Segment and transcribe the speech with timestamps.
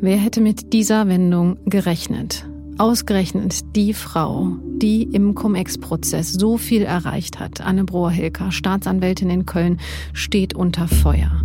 [0.00, 2.46] Wer hätte mit dieser Wendung gerechnet?
[2.78, 9.78] Ausgerechnet die Frau, die im Cum-Ex-Prozess so viel erreicht hat, Anne Brohr-Hilker, Staatsanwältin in Köln,
[10.14, 11.44] steht unter Feuer.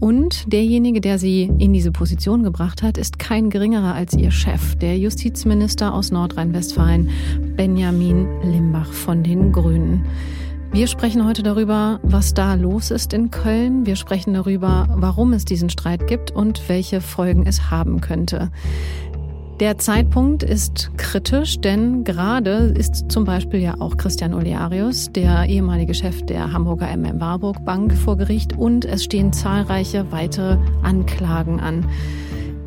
[0.00, 4.74] Und derjenige, der sie in diese Position gebracht hat, ist kein geringerer als ihr Chef,
[4.76, 7.10] der Justizminister aus Nordrhein-Westfalen,
[7.56, 10.04] Benjamin Limbach von den Grünen.
[10.74, 13.86] Wir sprechen heute darüber, was da los ist in Köln.
[13.86, 18.50] Wir sprechen darüber, warum es diesen Streit gibt und welche Folgen es haben könnte.
[19.60, 25.94] Der Zeitpunkt ist kritisch, denn gerade ist zum Beispiel ja auch Christian Olearius, der ehemalige
[25.94, 31.86] Chef der Hamburger MM Warburg Bank, vor Gericht und es stehen zahlreiche weitere Anklagen an.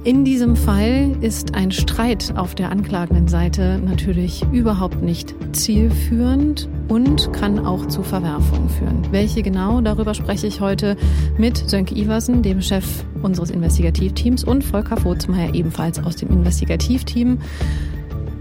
[0.07, 7.33] In diesem Fall ist ein Streit auf der anklagenden Seite natürlich überhaupt nicht zielführend und
[7.33, 9.05] kann auch zu Verwerfungen führen.
[9.11, 10.95] Welche genau, darüber spreche ich heute
[11.37, 12.85] mit Sönke Iversen, dem Chef
[13.21, 17.39] unseres Investigativteams und Volker Vozmeier, ebenfalls aus dem Investigativteam.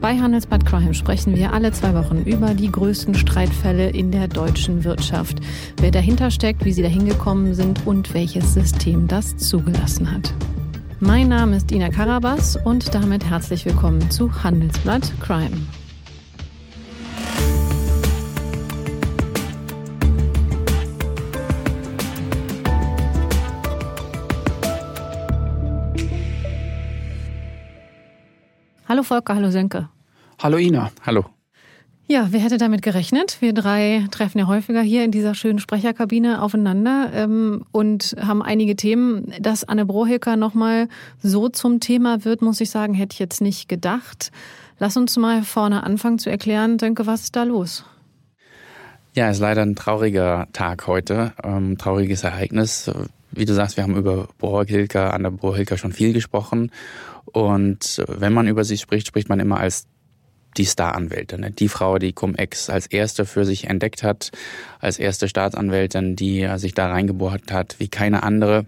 [0.01, 4.85] Bei Handelsbad Crime sprechen wir alle zwei Wochen über die größten Streitfälle in der deutschen
[4.85, 5.39] Wirtschaft.
[5.81, 10.33] Wer dahinter steckt, wie sie dahin gekommen sind und welches System das zugelassen hat.
[11.01, 15.51] Mein Name ist Ina Karabas und damit herzlich willkommen zu Handelsblatt Crime.
[28.89, 29.91] Hallo Volker, hallo Sönke.
[30.39, 30.91] Hallo Ina.
[31.05, 31.36] Hallo.
[32.09, 33.39] Ja, wer hätte damit gerechnet?
[33.41, 38.77] Wir drei treffen ja häufiger hier in dieser schönen Sprecherkabine aufeinander ähm, und haben einige
[38.77, 39.35] Themen.
[39.41, 40.89] Dass Anne Brohilker nochmal
[41.21, 44.31] so zum Thema wird, muss ich sagen, hätte ich jetzt nicht gedacht.
[44.79, 47.85] Lass uns mal vorne anfangen zu erklären, Denke, was ist da los?
[49.15, 52.89] Ja, es ist leider ein trauriger Tag heute, ähm, trauriges Ereignis.
[53.33, 56.71] Wie du sagst, wir haben über Brohilker, Anne Brohilker schon viel gesprochen.
[57.33, 59.89] Und wenn man über sie spricht, spricht man immer als
[60.57, 61.51] die Staranwältin, ne?
[61.51, 64.31] die Frau, die Cum-Ex als erste für sich entdeckt hat,
[64.81, 68.67] als erste Staatsanwältin, die sich da reingebohrt hat wie keine andere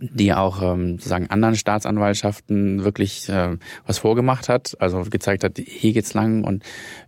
[0.00, 5.92] die auch ähm, sagen anderen Staatsanwaltschaften wirklich äh, was vorgemacht hat, also gezeigt hat, hier
[5.92, 6.62] geht's lang und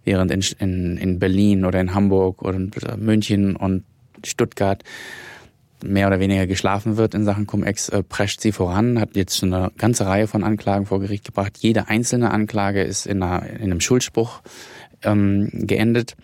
[0.04, 3.84] während in, in, in Berlin oder in Hamburg oder in München und
[4.22, 4.82] Stuttgart
[5.84, 9.52] mehr oder weniger geschlafen wird in Sachen Cum-Ex, äh, prescht sie voran, hat jetzt schon
[9.52, 11.58] eine ganze Reihe von Anklagen vor Gericht gebracht.
[11.58, 14.42] Jede einzelne Anklage ist in, einer, in einem Schuldspruch
[15.02, 16.16] ähm, geendet.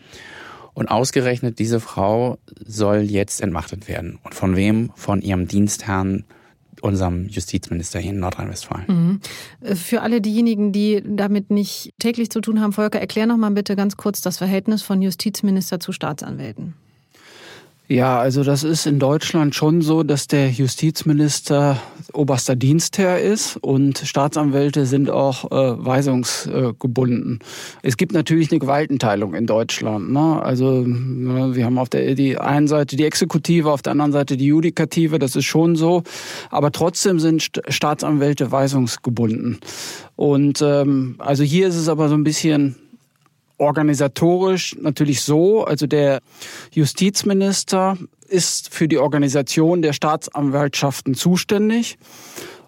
[0.73, 4.19] Und ausgerechnet diese Frau soll jetzt entmachtet werden.
[4.23, 4.93] Und von wem?
[4.95, 6.25] Von ihrem Dienstherrn,
[6.81, 9.21] unserem Justizminister hier in Nordrhein-Westfalen.
[9.63, 9.75] Mhm.
[9.77, 13.77] Für alle diejenigen, die damit nicht täglich zu tun haben, Volker, erklär noch mal bitte
[13.77, 16.75] ganz kurz das Verhältnis von Justizminister zu Staatsanwälten.
[17.91, 23.99] Ja, also das ist in Deutschland schon so, dass der Justizminister oberster Dienstherr ist und
[23.99, 27.41] Staatsanwälte sind auch äh, weisungsgebunden.
[27.83, 30.13] Es gibt natürlich eine Gewaltenteilung in Deutschland.
[30.13, 30.41] Ne?
[30.41, 34.47] Also wir haben auf der die einen Seite die Exekutive, auf der anderen Seite die
[34.47, 36.05] Judikative, das ist schon so.
[36.51, 39.59] Aber trotzdem sind Staatsanwälte weisungsgebunden.
[40.15, 42.77] Und ähm, also hier ist es aber so ein bisschen
[43.61, 46.21] organisatorisch natürlich so, also der
[46.73, 47.97] Justizminister
[48.29, 51.99] ist für die Organisation der Staatsanwaltschaften zuständig.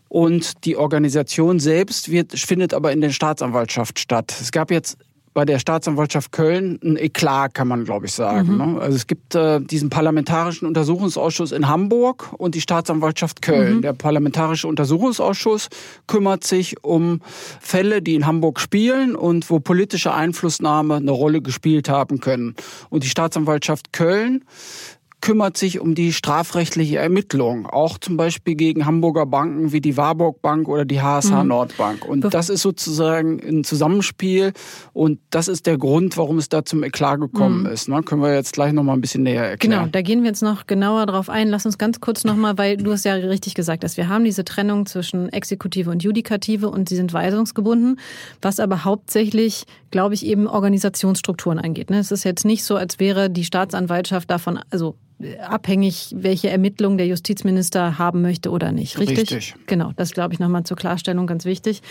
[0.09, 4.35] Und die Organisation selbst wird, findet aber in der Staatsanwaltschaft statt.
[4.39, 4.99] Es gab jetzt
[5.35, 8.53] bei der Staatsanwaltschaft Köln ein Eklat, kann man glaube ich sagen.
[8.53, 8.57] Mhm.
[8.75, 8.81] Ne?
[8.81, 13.77] Also es gibt äh, diesen parlamentarischen Untersuchungsausschuss in Hamburg und die Staatsanwaltschaft Köln.
[13.77, 13.83] Mhm.
[13.83, 15.69] Der parlamentarische Untersuchungsausschuss
[16.07, 17.21] kümmert sich um
[17.61, 22.55] Fälle, die in Hamburg spielen und wo politische Einflussnahme eine Rolle gespielt haben können.
[22.91, 24.45] Und die Staatsanwaltschaft Köln
[25.23, 30.43] kümmert sich um die strafrechtliche Ermittlung, auch zum Beispiel gegen Hamburger Banken wie die Warburg
[30.43, 31.49] Bank oder die HSH mhm.
[31.49, 32.05] Nordbank.
[32.05, 34.53] Und das ist sozusagen ein Zusammenspiel
[34.93, 37.67] und das ist der Grund, warum es da zum Eklat gekommen mhm.
[37.67, 37.89] ist.
[37.89, 38.03] Ne?
[38.03, 39.81] Können wir jetzt gleich noch mal ein bisschen näher erklären.
[39.81, 41.49] Genau, da gehen wir jetzt noch genauer drauf ein.
[41.49, 44.25] Lass uns ganz kurz noch mal, weil du hast ja richtig gesagt, dass wir haben
[44.25, 48.01] diese Trennung zwischen Exekutive und Judikative und sie sind weisungsgebunden,
[48.41, 51.91] was aber hauptsächlich, glaube ich, eben Organisationsstrukturen angeht.
[51.91, 51.99] Ne?
[51.99, 54.97] Es ist jetzt nicht so, als wäre die Staatsanwaltschaft davon, also
[55.41, 58.99] abhängig, welche Ermittlungen der Justizminister haben möchte oder nicht.
[58.99, 59.21] Richtig?
[59.21, 59.55] Richtig.
[59.67, 61.83] Genau, das glaube ich nochmal zur Klarstellung ganz wichtig.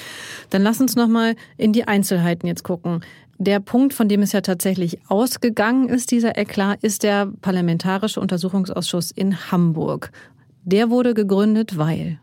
[0.49, 3.01] Dann lass uns nochmal in die Einzelheiten jetzt gucken.
[3.37, 9.11] Der Punkt, von dem es ja tatsächlich ausgegangen ist, dieser Eklat, ist der Parlamentarische Untersuchungsausschuss
[9.11, 10.11] in Hamburg.
[10.63, 12.19] Der wurde gegründet, weil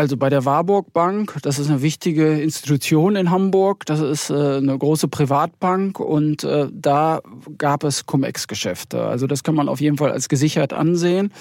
[0.00, 4.56] Also bei der Warburg Bank, das ist eine wichtige Institution in Hamburg, das ist äh,
[4.56, 7.20] eine große Privatbank und äh, da
[7.58, 9.02] gab es Cum-Ex-Geschäfte.
[9.02, 11.34] Also das kann man auf jeden Fall als gesichert ansehen.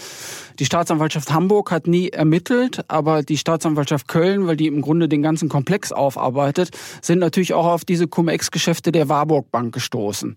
[0.59, 5.21] Die Staatsanwaltschaft Hamburg hat nie ermittelt, aber die Staatsanwaltschaft Köln, weil die im Grunde den
[5.21, 6.71] ganzen Komplex aufarbeitet,
[7.01, 10.35] sind natürlich auch auf diese Cum-Ex-Geschäfte der Warburg Bank gestoßen.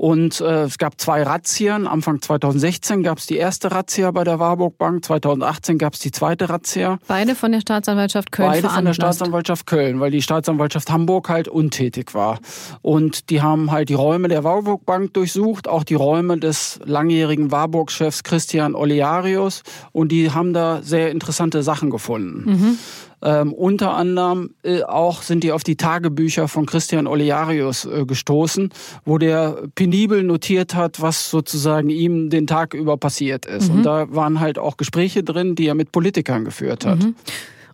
[0.00, 1.86] Und äh, es gab zwei Razzien.
[1.86, 5.04] Anfang 2016 gab es die erste Razzia bei der Warburg Bank.
[5.04, 6.98] 2018 gab es die zweite Razzia.
[7.06, 11.48] Beide von der Staatsanwaltschaft Köln Beide von der Staatsanwaltschaft Köln, weil die Staatsanwaltschaft Hamburg halt
[11.48, 12.38] untätig war.
[12.80, 17.50] Und die haben halt die Räume der Warburg Bank durchsucht, auch die Räume des langjährigen
[17.50, 19.64] Warburg-Chefs Christian Olearius.
[19.92, 22.50] Und die haben da sehr interessante Sachen gefunden.
[22.50, 22.78] Mhm.
[23.22, 28.70] Ähm, unter anderem äh, auch sind die auf die Tagebücher von Christian Olearius äh, gestoßen,
[29.04, 33.70] wo der penibel notiert hat, was sozusagen ihm den Tag über passiert ist.
[33.70, 33.78] Mhm.
[33.78, 37.02] Und da waren halt auch Gespräche drin, die er mit Politikern geführt hat.
[37.02, 37.14] Mhm.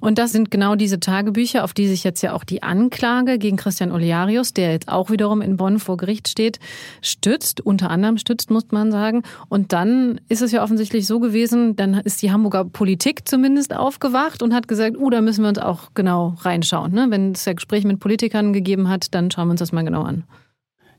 [0.00, 3.56] Und das sind genau diese Tagebücher, auf die sich jetzt ja auch die Anklage gegen
[3.56, 6.58] Christian Olearius, der jetzt auch wiederum in Bonn vor Gericht steht,
[7.02, 9.22] stützt, unter anderem stützt, muss man sagen.
[9.48, 14.43] Und dann ist es ja offensichtlich so gewesen, dann ist die Hamburger Politik zumindest aufgewacht
[14.43, 16.92] und hat gesagt, uh, da müssen wir uns auch genau reinschauen.
[16.92, 17.06] Ne?
[17.10, 20.02] Wenn es ja Gespräche mit Politikern gegeben hat, dann schauen wir uns das mal genau
[20.02, 20.25] an.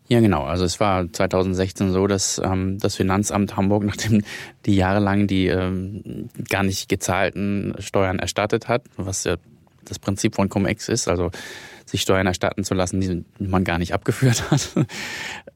[0.09, 0.44] Ja, genau.
[0.44, 4.24] Also es war 2016 so, dass ähm, das Finanzamt Hamburg, nachdem
[4.65, 9.36] die jahrelang die ähm, gar nicht gezahlten Steuern erstattet hat, was ja
[9.86, 11.31] das Prinzip von Cum-Ex ist, also
[11.86, 14.69] sich Steuern erstatten zu lassen, die man gar nicht abgeführt hat.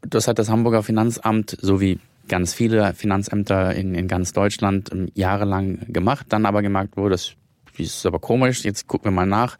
[0.03, 5.81] Das hat das Hamburger Finanzamt sowie ganz viele Finanzämter in, in ganz Deutschland ähm, jahrelang
[5.89, 7.35] gemacht, dann aber gemerkt wurde, das
[7.79, 9.57] ist aber komisch, jetzt gucken wir mal nach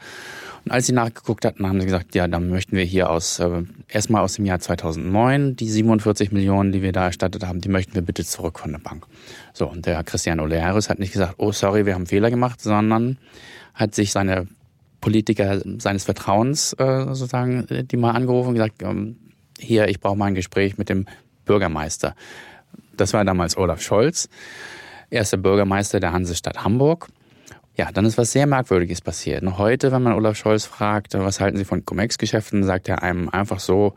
[0.64, 3.64] und als sie nachgeguckt hatten, haben sie gesagt, ja, dann möchten wir hier aus, äh,
[3.88, 7.96] erstmal aus dem Jahr 2009, die 47 Millionen, die wir da erstattet haben, die möchten
[7.96, 9.08] wir bitte zurück von der Bank.
[9.54, 13.18] So, und der Christian Olearis hat nicht gesagt, oh, sorry, wir haben Fehler gemacht, sondern
[13.74, 14.48] hat sich seine
[15.00, 19.18] Politiker seines Vertrauens äh, sozusagen, die mal angerufen und gesagt, ähm,
[19.58, 21.08] hier, ich brauche mal ein Gespräch mit dem
[21.46, 22.16] Bürgermeister.
[22.96, 24.30] Das war damals Olaf Scholz,
[25.10, 27.08] erster Bürgermeister der Hansestadt Hamburg.
[27.78, 29.44] Ja, dann ist was sehr Merkwürdiges passiert.
[29.44, 33.30] Und heute, wenn man Olaf Scholz fragt, was halten Sie von Cum-Ex-Geschäften, sagt er einem
[33.30, 33.94] einfach so,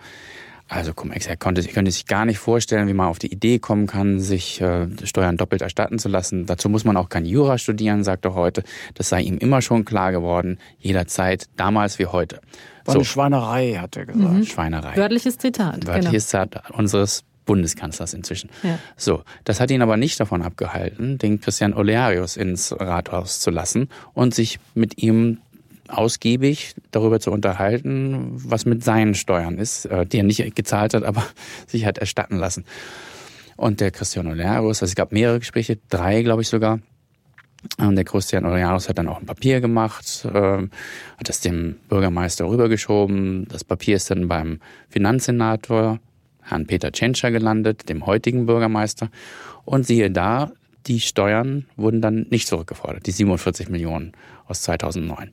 [0.69, 3.87] also Cum-Ex, er konnte, könnte sich gar nicht vorstellen, wie man auf die Idee kommen
[3.87, 6.47] kann, sich äh, Steuern doppelt erstatten zu lassen.
[6.47, 8.63] Dazu muss man auch kein Jura studieren, sagt er heute.
[8.95, 12.41] Das sei ihm immer schon klar geworden, jederzeit, damals wie heute.
[12.85, 12.99] War so.
[13.01, 14.35] eine Schweinerei, hat er gesagt.
[14.35, 14.45] Mhm.
[14.45, 14.97] Schweinerei.
[14.97, 15.87] Wörtliches Zitat.
[15.87, 16.45] Wörtliches genau.
[16.45, 18.51] Zitat unseres Bundeskanzlers inzwischen.
[18.63, 18.79] Ja.
[18.97, 23.89] So, das hat ihn aber nicht davon abgehalten, den Christian Olearius ins Rathaus zu lassen
[24.15, 25.39] und sich mit ihm
[25.89, 31.05] ausgiebig darüber zu unterhalten, was mit seinen Steuern ist, äh, die er nicht gezahlt hat,
[31.05, 31.25] aber
[31.67, 32.65] sich hat erstatten lassen.
[33.57, 36.81] Und der Christian Olearius, also es gab mehrere Gespräche, drei glaube ich sogar,
[37.79, 42.47] und der Christian Olearius hat dann auch ein Papier gemacht, äh, hat das dem Bürgermeister
[42.47, 43.47] rübergeschoben.
[43.49, 45.99] Das Papier ist dann beim Finanzsenator
[46.45, 49.09] Herrn Peter Tschentscher gelandet, dem heutigen Bürgermeister.
[49.65, 50.53] Und siehe da,
[50.87, 54.13] die Steuern wurden dann nicht zurückgefordert, die 47 Millionen
[54.47, 55.31] aus 2009.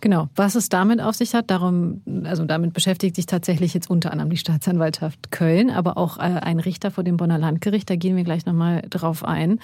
[0.00, 0.28] Genau.
[0.36, 4.30] Was es damit auf sich hat, darum, also damit beschäftigt sich tatsächlich jetzt unter anderem
[4.30, 7.90] die Staatsanwaltschaft Köln, aber auch äh, ein Richter vor dem Bonner Landgericht.
[7.90, 9.58] Da gehen wir gleich nochmal drauf ein.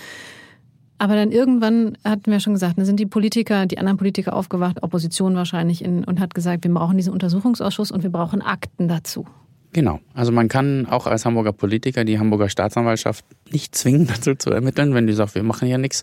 [0.99, 4.83] Aber dann irgendwann hatten wir schon gesagt, dann sind die Politiker, die anderen Politiker aufgewacht,
[4.83, 9.27] Opposition wahrscheinlich, in, und hat gesagt, wir brauchen diesen Untersuchungsausschuss und wir brauchen Akten dazu.
[9.75, 9.99] Genau.
[10.15, 14.95] Also man kann auch als Hamburger Politiker die Hamburger Staatsanwaltschaft nicht zwingen, dazu zu ermitteln,
[14.95, 16.03] wenn die sagt, wir machen hier nichts.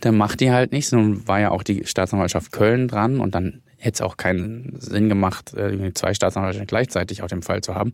[0.00, 0.92] Dann macht die halt nichts.
[0.92, 5.08] Nun war ja auch die Staatsanwaltschaft Köln dran und dann hätte es auch keinen Sinn
[5.08, 7.92] gemacht, äh, zwei Staatsanwaltschaften gleichzeitig auf dem Fall zu haben.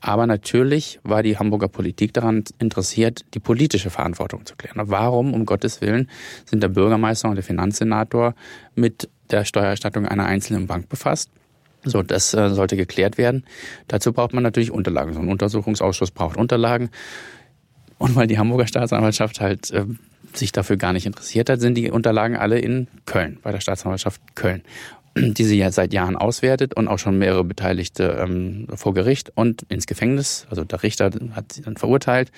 [0.00, 4.80] Aber natürlich war die Hamburger Politik daran interessiert, die politische Verantwortung zu klären.
[4.84, 6.08] Warum, um Gottes Willen,
[6.44, 8.34] sind der Bürgermeister und der Finanzsenator
[8.76, 11.30] mit der Steuererstattung einer einzelnen Bank befasst?
[11.86, 13.44] So, das äh, sollte geklärt werden.
[13.88, 15.14] Dazu braucht man natürlich Unterlagen.
[15.14, 16.90] So ein Untersuchungsausschuss braucht Unterlagen.
[17.98, 19.86] Und weil die Hamburger Staatsanwaltschaft halt äh,
[20.34, 24.20] sich dafür gar nicht interessiert hat, sind die Unterlagen alle in Köln, bei der Staatsanwaltschaft
[24.34, 24.62] Köln,
[25.16, 29.62] die sie ja seit Jahren auswertet und auch schon mehrere Beteiligte ähm, vor Gericht und
[29.68, 30.46] ins Gefängnis.
[30.50, 32.32] Also der Richter hat sie dann verurteilt.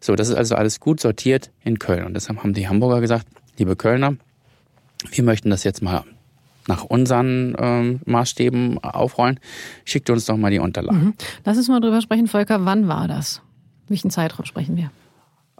[0.00, 2.04] So, das ist also alles gut sortiert in Köln.
[2.04, 3.26] Und deshalb haben die Hamburger gesagt,
[3.58, 4.16] liebe Kölner,
[5.10, 6.04] wir möchten das jetzt mal
[6.68, 9.40] nach unseren ähm, Maßstäben aufrollen.
[9.84, 11.04] Schickt uns doch mal die Unterlagen.
[11.04, 11.14] Mhm.
[11.44, 12.64] Lass uns mal drüber sprechen, Volker.
[12.64, 13.42] Wann war das?
[13.88, 14.90] Welchen Zeitraum sprechen wir?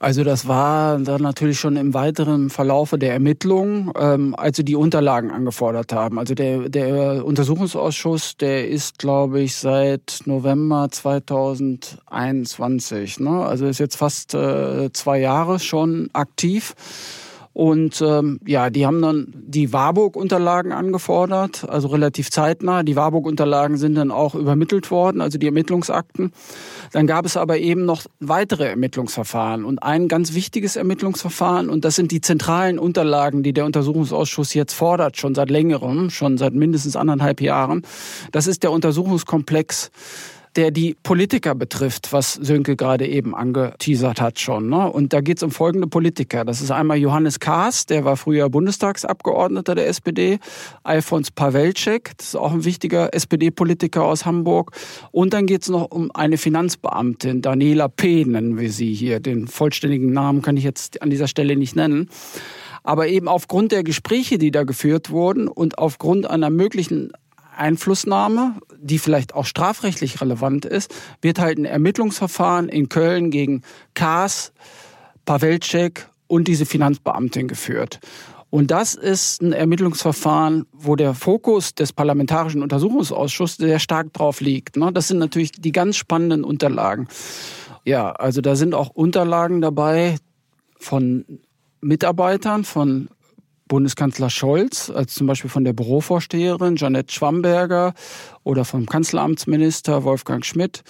[0.00, 4.76] Also das war dann natürlich schon im weiteren Verlaufe der Ermittlungen, ähm, als sie die
[4.76, 6.20] Unterlagen angefordert haben.
[6.20, 13.18] Also der, der Untersuchungsausschuss, der ist, glaube ich, seit November 2021.
[13.18, 13.44] Ne?
[13.44, 16.76] Also ist jetzt fast äh, zwei Jahre schon aktiv.
[17.58, 22.84] Und ähm, ja, die haben dann die Warburg-Unterlagen angefordert, also relativ zeitnah.
[22.84, 26.30] Die Warburg-Unterlagen sind dann auch übermittelt worden, also die Ermittlungsakten.
[26.92, 31.96] Dann gab es aber eben noch weitere Ermittlungsverfahren und ein ganz wichtiges Ermittlungsverfahren und das
[31.96, 36.94] sind die zentralen Unterlagen, die der Untersuchungsausschuss jetzt fordert, schon seit längerem, schon seit mindestens
[36.94, 37.82] anderthalb Jahren.
[38.30, 39.90] Das ist der Untersuchungskomplex
[40.56, 44.68] der die Politiker betrifft, was Sönke gerade eben angeteasert hat schon.
[44.68, 44.90] Ne?
[44.90, 46.44] Und da geht es um folgende Politiker.
[46.44, 50.38] Das ist einmal Johannes Kahrs, der war früher Bundestagsabgeordneter der SPD,
[50.82, 54.72] Alfons Pawelczek, das ist auch ein wichtiger SPD-Politiker aus Hamburg.
[55.10, 58.24] Und dann geht es noch um eine Finanzbeamtin, Daniela P.
[58.24, 59.20] nennen wir sie hier.
[59.20, 62.08] Den vollständigen Namen kann ich jetzt an dieser Stelle nicht nennen.
[62.82, 67.12] Aber eben aufgrund der Gespräche, die da geführt wurden und aufgrund einer möglichen
[67.58, 73.62] Einflussnahme, die vielleicht auch strafrechtlich relevant ist, wird halt ein Ermittlungsverfahren in Köln gegen
[73.94, 74.52] Kaas,
[75.24, 78.00] Pawelczek und diese Finanzbeamtin geführt.
[78.50, 84.76] Und das ist ein Ermittlungsverfahren, wo der Fokus des Parlamentarischen Untersuchungsausschusses sehr stark drauf liegt.
[84.76, 84.90] Ne?
[84.92, 87.08] Das sind natürlich die ganz spannenden Unterlagen.
[87.84, 90.16] Ja, also da sind auch Unterlagen dabei
[90.78, 91.24] von
[91.80, 93.08] Mitarbeitern, von
[93.68, 97.94] Bundeskanzler Scholz, als zum Beispiel von der Bürovorsteherin Janette Schwamberger
[98.42, 100.82] oder vom Kanzleramtsminister Wolfgang Schmidt.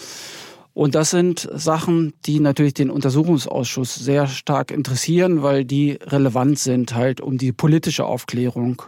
[0.73, 6.95] Und das sind Sachen, die natürlich den Untersuchungsausschuss sehr stark interessieren, weil die relevant sind,
[6.95, 8.83] halt, um die politische Aufklärung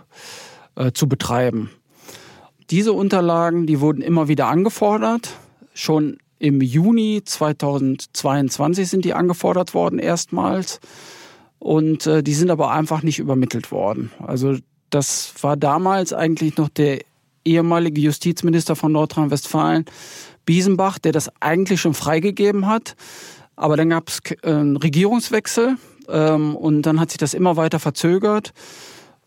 [0.76, 1.70] äh, zu betreiben.
[2.70, 5.30] Diese Unterlagen, die wurden immer wieder angefordert.
[5.75, 10.78] Schon im Juni 2022 sind die angefordert worden erstmals.
[11.61, 14.11] Und äh, die sind aber einfach nicht übermittelt worden.
[14.19, 14.57] Also
[14.88, 17.00] das war damals eigentlich noch der
[17.45, 19.85] ehemalige Justizminister von Nordrhein-Westfalen,
[20.47, 22.97] Biesenbach, der das eigentlich schon freigegeben hat.
[23.57, 25.76] Aber dann gab es äh, einen Regierungswechsel
[26.09, 28.52] ähm, und dann hat sich das immer weiter verzögert.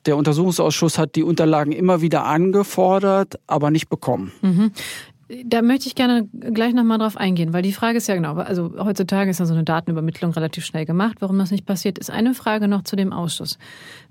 [0.05, 4.33] Der Untersuchungsausschuss hat die Unterlagen immer wieder angefordert, aber nicht bekommen.
[4.41, 4.71] Mhm.
[5.45, 8.73] Da möchte ich gerne gleich nochmal drauf eingehen, weil die Frage ist ja genau, also
[8.77, 11.17] heutzutage ist ja so eine Datenübermittlung relativ schnell gemacht.
[11.19, 13.57] Warum das nicht passiert, ist eine Frage noch zu dem Ausschuss.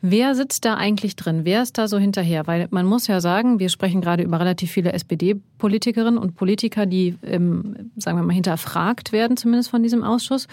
[0.00, 1.44] Wer sitzt da eigentlich drin?
[1.44, 2.46] Wer ist da so hinterher?
[2.46, 7.16] Weil man muss ja sagen, wir sprechen gerade über relativ viele SPD-Politikerinnen und Politiker, die,
[7.22, 10.48] ähm, sagen wir mal, hinterfragt werden, zumindest von diesem Ausschuss.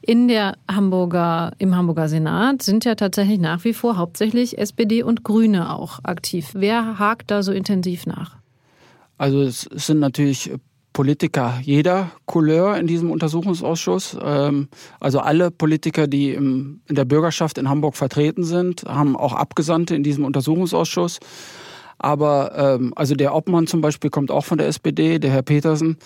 [0.00, 5.24] In der Hamburger, im Hamburger Senat sind ja tatsächlich nach wie vor hauptsächlich SPD und
[5.24, 6.50] Grüne auch aktiv.
[6.54, 8.36] Wer hakt da so intensiv nach?
[9.18, 10.52] Also es sind natürlich
[10.96, 14.16] Politiker jeder Couleur in diesem Untersuchungsausschuss.
[14.18, 14.68] Ähm,
[14.98, 20.02] also alle Politiker, die in der Bürgerschaft in Hamburg vertreten sind, haben auch Abgesandte in
[20.02, 21.20] diesem Untersuchungsausschuss.
[21.98, 25.98] Aber ähm, also der Obmann zum Beispiel kommt auch von der SPD, der Herr Petersen.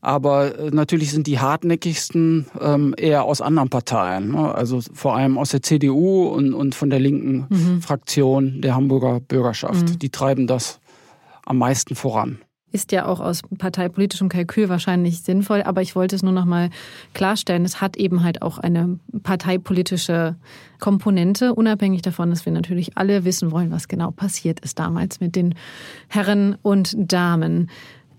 [0.00, 4.32] Aber äh, natürlich sind die hartnäckigsten ähm, eher aus anderen Parteien.
[4.32, 4.52] Ne?
[4.52, 7.80] Also vor allem aus der CDU und, und von der linken mhm.
[7.80, 9.88] Fraktion der Hamburger Bürgerschaft.
[9.88, 9.98] Mhm.
[10.00, 10.80] Die treiben das
[11.44, 12.40] am meisten voran
[12.72, 16.70] ist ja auch aus parteipolitischem Kalkül wahrscheinlich sinnvoll, aber ich wollte es nur noch mal
[17.14, 20.36] klarstellen, es hat eben halt auch eine parteipolitische
[20.80, 25.36] Komponente, unabhängig davon, dass wir natürlich alle wissen wollen, was genau passiert ist damals mit
[25.36, 25.54] den
[26.08, 27.68] Herren und Damen.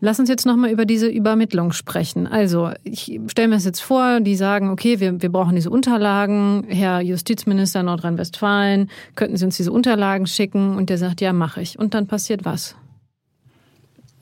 [0.06, 2.28] Lass uns jetzt nochmal über diese Übermittlung sprechen.
[2.28, 6.66] Also, ich stelle mir das jetzt vor, die sagen, okay, wir, wir brauchen diese Unterlagen.
[6.68, 10.76] Herr Justizminister Nordrhein-Westfalen, könnten Sie uns diese Unterlagen schicken?
[10.76, 11.80] Und der sagt, ja, mache ich.
[11.80, 12.76] Und dann passiert was?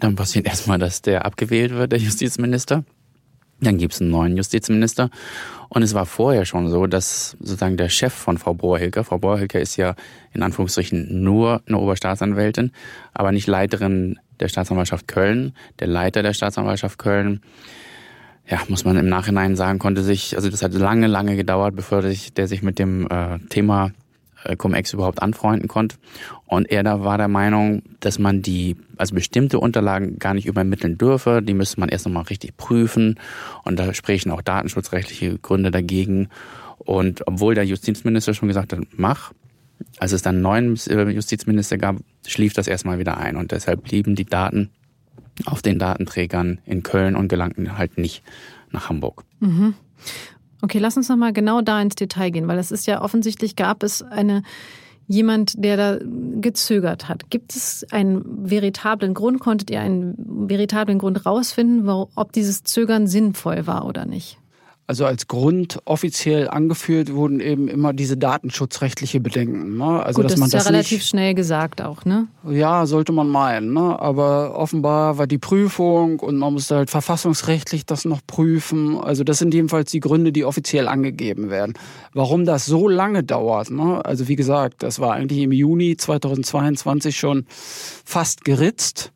[0.02, 2.84] Dann passiert erstmal, dass der abgewählt wird, der Justizminister.
[3.62, 5.12] Dann gibt es einen neuen Justizminister.
[5.70, 9.62] Und es war vorher schon so, dass sozusagen der Chef von Frau Bohrhilker, Frau Bohrhilker
[9.62, 9.96] ist ja
[10.34, 12.72] in Anführungsstrichen nur eine Oberstaatsanwältin,
[13.14, 15.54] aber nicht Leiterin der Staatsanwaltschaft Köln.
[15.80, 17.42] Der Leiter der Staatsanwaltschaft Köln,
[18.50, 22.02] ja, muss man im Nachhinein sagen, konnte sich, also das hat lange, lange gedauert, bevor
[22.02, 23.92] sich, der sich mit dem äh, Thema
[24.58, 25.98] Cum-Ex überhaupt anfreunden konnte.
[26.46, 30.98] Und er da war der Meinung, dass man die, also bestimmte Unterlagen gar nicht übermitteln
[30.98, 31.42] dürfe.
[31.42, 33.20] Die müsste man erst nochmal richtig prüfen.
[33.64, 36.30] Und da sprechen auch datenschutzrechtliche Gründe dagegen.
[36.80, 39.34] Und obwohl der Justizminister schon gesagt hat, mach,
[39.98, 43.36] als es dann einen neuen äh, Justizminister gab, schlief das erstmal wieder ein.
[43.36, 44.72] Und deshalb blieben die Daten
[45.46, 48.24] auf den Datenträgern in Köln und gelangten halt nicht
[48.72, 49.24] nach Hamburg.
[49.40, 49.74] Mhm.
[50.62, 53.84] Okay, lass uns nochmal genau da ins Detail gehen, weil es ist ja offensichtlich gab
[53.84, 54.44] es eine
[55.08, 56.00] jemand, der da
[56.40, 57.30] gezögert hat.
[57.30, 59.40] Gibt es einen veritablen Grund?
[59.40, 60.16] Konntet ihr einen
[60.48, 64.41] veritablen Grund rausfinden, ob dieses Zögern sinnvoll war oder nicht?
[64.88, 69.78] Also als Grund offiziell angeführt wurden eben immer diese datenschutzrechtliche Bedenken.
[69.78, 70.04] Ne?
[70.04, 72.28] Also Gut, dass das man ist das ja relativ nicht, schnell gesagt auch, ne?
[72.50, 73.74] Ja, sollte man meinen.
[73.74, 73.98] Ne?
[74.00, 79.00] Aber offenbar war die Prüfung und man musste halt verfassungsrechtlich das noch prüfen.
[79.00, 81.74] Also das sind jedenfalls die Gründe, die offiziell angegeben werden.
[82.14, 84.04] Warum das so lange dauert, ne?
[84.04, 87.46] also wie gesagt, das war eigentlich im Juni 2022 schon
[88.04, 89.14] fast geritzt.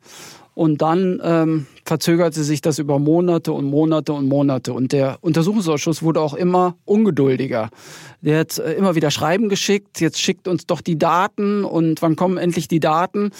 [0.56, 4.72] Und dann ähm, verzögerte sich das über Monate und Monate und Monate.
[4.72, 7.68] Und der Untersuchungsausschuss wurde auch immer ungeduldiger.
[8.22, 12.16] Der hat äh, immer wieder Schreiben geschickt, jetzt schickt uns doch die Daten und wann
[12.16, 13.32] kommen endlich die Daten?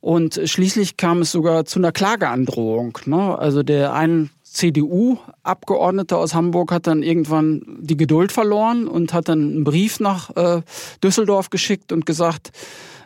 [0.00, 2.96] Und schließlich kam es sogar zu einer Klageandrohung.
[3.04, 3.38] Ne?
[3.38, 9.40] Also der ein CDU-Abgeordnete aus Hamburg hat dann irgendwann die Geduld verloren und hat dann
[9.40, 10.62] einen Brief nach äh,
[11.04, 12.50] Düsseldorf geschickt und gesagt,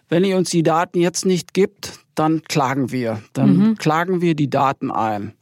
[0.08, 3.22] wenn ihr uns die Daten jetzt nicht gibt, dann klagen wir.
[3.32, 3.76] Dann mhm.
[3.76, 5.32] klagen wir die Daten ein.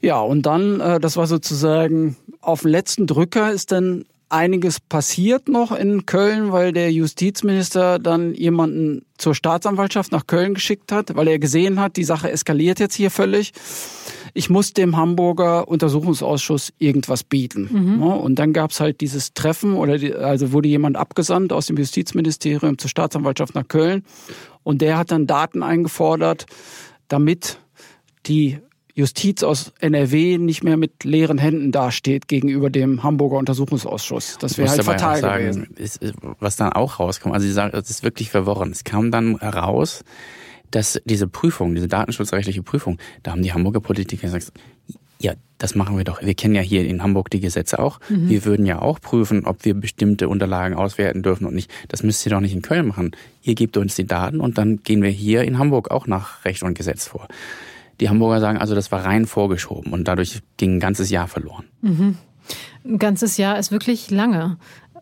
[0.00, 5.48] Ja, und dann, äh, das war sozusagen auf den letzten Drücker ist dann einiges passiert
[5.48, 11.28] noch in Köln, weil der Justizminister dann jemanden zur Staatsanwaltschaft nach Köln geschickt hat, weil
[11.28, 13.52] er gesehen hat, die Sache eskaliert jetzt hier völlig.
[14.34, 17.68] Ich muss dem Hamburger Untersuchungsausschuss irgendwas bieten.
[17.70, 18.02] Mhm.
[18.02, 21.76] Und dann gab es halt dieses Treffen oder die, also wurde jemand abgesandt aus dem
[21.76, 24.04] Justizministerium zur Staatsanwaltschaft nach Köln
[24.62, 26.46] und der hat dann Daten eingefordert,
[27.08, 27.58] damit
[28.26, 28.58] die
[28.98, 34.38] Justiz aus NRW nicht mehr mit leeren Händen dasteht gegenüber dem Hamburger Untersuchungsausschuss.
[34.40, 35.68] Das wäre halt fatal sagen, gewesen.
[35.76, 36.00] Ist,
[36.40, 38.72] was dann auch rauskommt, also Sie sagen, das ist wirklich verworren.
[38.72, 40.02] Es kam dann heraus,
[40.70, 44.52] dass diese Prüfung, diese datenschutzrechtliche Prüfung, da haben die Hamburger Politiker gesagt,
[45.20, 46.22] ja, das machen wir doch.
[46.22, 47.98] Wir kennen ja hier in Hamburg die Gesetze auch.
[48.08, 48.28] Mhm.
[48.28, 51.70] Wir würden ja auch prüfen, ob wir bestimmte Unterlagen auswerten dürfen und nicht.
[51.88, 53.10] Das müsst ihr doch nicht in Köln machen.
[53.42, 56.62] Ihr gebt uns die Daten und dann gehen wir hier in Hamburg auch nach Recht
[56.62, 57.26] und Gesetz vor.
[58.00, 61.64] Die Hamburger sagen also, das war rein vorgeschoben und dadurch ging ein ganzes Jahr verloren.
[61.82, 62.16] Mhm.
[62.84, 64.56] Ein ganzes Jahr ist wirklich lange.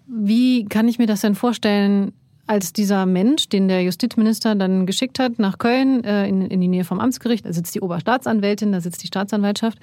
[0.06, 2.12] Wie kann ich mir das denn vorstellen,
[2.46, 6.68] als dieser Mensch, den der Justizminister dann geschickt hat nach Köln, äh, in, in die
[6.68, 9.78] Nähe vom Amtsgericht, da sitzt die Oberstaatsanwältin, da sitzt die Staatsanwaltschaft,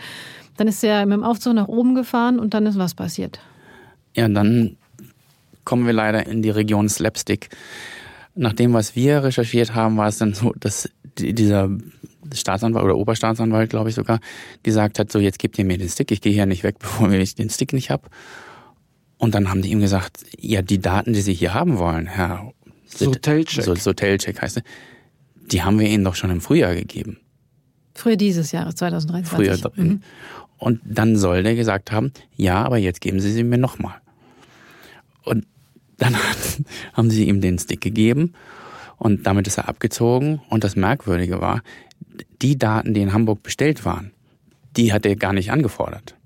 [0.57, 3.39] dann ist er mit dem Aufzug nach oben gefahren und dann ist was passiert.
[4.15, 4.77] Ja, dann
[5.65, 7.49] kommen wir leider in die Region Slapstick.
[8.35, 11.69] Nach dem, was wir recherchiert haben, war es dann so, dass dieser
[12.33, 14.19] Staatsanwalt oder Oberstaatsanwalt, glaube ich sogar,
[14.63, 17.11] gesagt hat, so jetzt gebt ihr mir den Stick, ich gehe hier nicht weg, bevor
[17.11, 18.09] ich den Stick nicht hab.
[19.23, 22.51] Und dann haben die ihm gesagt, ja, die Daten, die Sie hier haben wollen, Herr
[22.87, 24.63] Sotelcheck, so, Sotelcheck heißt er,
[25.49, 27.21] die haben wir Ihnen doch schon im Frühjahr gegeben.
[27.93, 29.61] Früher dieses Jahres, 2023.
[29.61, 29.71] Früher.
[29.77, 30.01] Mhm.
[30.57, 33.95] Und dann soll der gesagt haben, ja, aber jetzt geben Sie sie mir nochmal.
[35.23, 35.47] Und
[35.95, 36.17] dann
[36.91, 38.33] haben sie ihm den Stick gegeben
[38.97, 40.41] und damit ist er abgezogen.
[40.49, 41.61] Und das Merkwürdige war,
[42.41, 44.11] die Daten, die in Hamburg bestellt waren,
[44.75, 46.17] die hat er gar nicht angefordert.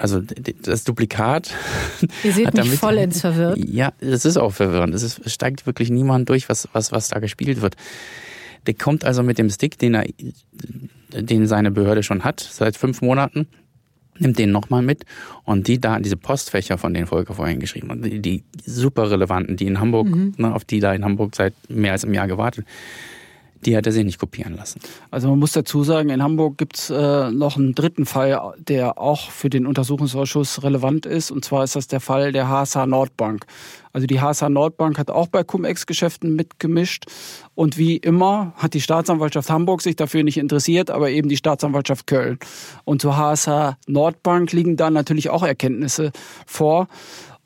[0.00, 0.22] Also
[0.62, 1.54] das Duplikat.
[2.24, 3.58] Ihr seht mich vollends verwirrt.
[3.58, 4.94] Ja, es ist auch verwirrend.
[4.94, 7.76] Es, ist, es steigt wirklich niemand durch, was, was, was da gespielt wird.
[8.66, 10.06] Der kommt also mit dem Stick, den er,
[11.12, 13.46] den seine Behörde schon hat, seit fünf Monaten,
[14.18, 15.04] nimmt den nochmal mit
[15.44, 19.56] und die da, diese Postfächer, von denen Volker vorhin geschrieben hat, die, die super relevanten,
[19.56, 20.34] die in Hamburg, mhm.
[20.38, 22.66] ne, auf die da in Hamburg seit mehr als einem Jahr gewartet,
[23.64, 24.80] die hat er sich nicht kopieren lassen.
[25.10, 29.30] Also man muss dazu sagen, in Hamburg gibt's äh, noch einen dritten Fall, der auch
[29.30, 31.30] für den Untersuchungsausschuss relevant ist.
[31.30, 33.46] Und zwar ist das der Fall der HSH Nordbank.
[33.92, 37.06] Also die HSH Nordbank hat auch bei Cum-Ex-Geschäften mitgemischt.
[37.54, 42.06] Und wie immer hat die Staatsanwaltschaft Hamburg sich dafür nicht interessiert, aber eben die Staatsanwaltschaft
[42.06, 42.38] Köln.
[42.84, 46.12] Und zur HSH Nordbank liegen dann natürlich auch Erkenntnisse
[46.46, 46.88] vor.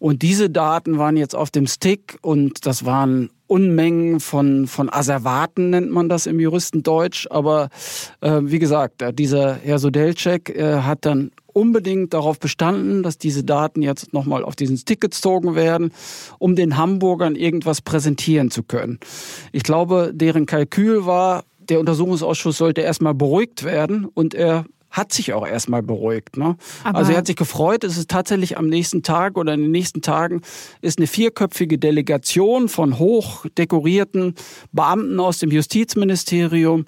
[0.04, 5.70] Und diese Daten waren jetzt auf dem Stick und das waren Unmengen von, von Asservaten,
[5.70, 7.26] nennt man das im Juristendeutsch.
[7.30, 7.70] Aber
[8.20, 13.44] äh, wie gesagt, äh, dieser Herr Sodelcek äh, hat dann unbedingt darauf bestanden, dass diese
[13.44, 15.90] Daten jetzt nochmal auf diesen Stick gezogen werden,
[16.38, 19.00] um den Hamburgern irgendwas präsentieren zu können.
[19.52, 25.32] Ich glaube, deren Kalkül war, der Untersuchungsausschuss sollte erstmal beruhigt werden und er hat sich
[25.32, 26.36] auch erstmal beruhigt.
[26.36, 26.56] Ne?
[26.84, 27.82] also er hat sich gefreut.
[27.84, 30.40] Es ist tatsächlich am nächsten Tag oder in den nächsten Tagen
[30.80, 34.34] ist eine vierköpfige Delegation von hochdekorierten
[34.72, 36.86] Beamten aus dem Justizministerium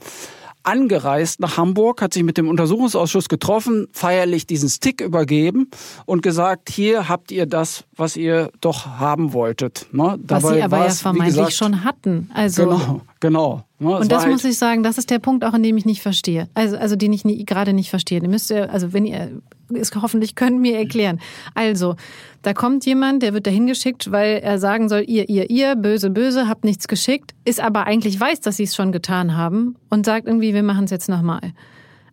[0.66, 5.70] angereist nach Hamburg, hat sich mit dem Untersuchungsausschuss getroffen, feierlich diesen Stick übergeben
[6.06, 9.86] und gesagt, hier habt ihr das, was ihr doch haben wolltet.
[9.92, 10.18] Ne?
[10.22, 12.30] was sie aber ja vermeintlich gesagt, schon hatten.
[12.34, 13.64] Also genau, genau.
[13.78, 13.98] Ne?
[13.98, 16.02] Und das halt muss ich sagen, das ist der Punkt auch, in dem ich nicht
[16.02, 16.48] verstehe.
[16.54, 18.20] Also, also den ich nie, gerade nicht verstehe.
[18.20, 19.42] Den müsst ihr, also wenn ihr
[19.74, 21.20] es hoffentlich könnt mir erklären.
[21.54, 21.96] Also,
[22.42, 26.10] da kommt jemand, der wird dahin geschickt, weil er sagen soll, ihr, ihr, ihr, böse,
[26.10, 30.06] böse, habt nichts geschickt, ist aber eigentlich weiß, dass sie es schon getan haben und
[30.06, 31.52] sagt irgendwie, wir machen es jetzt nochmal.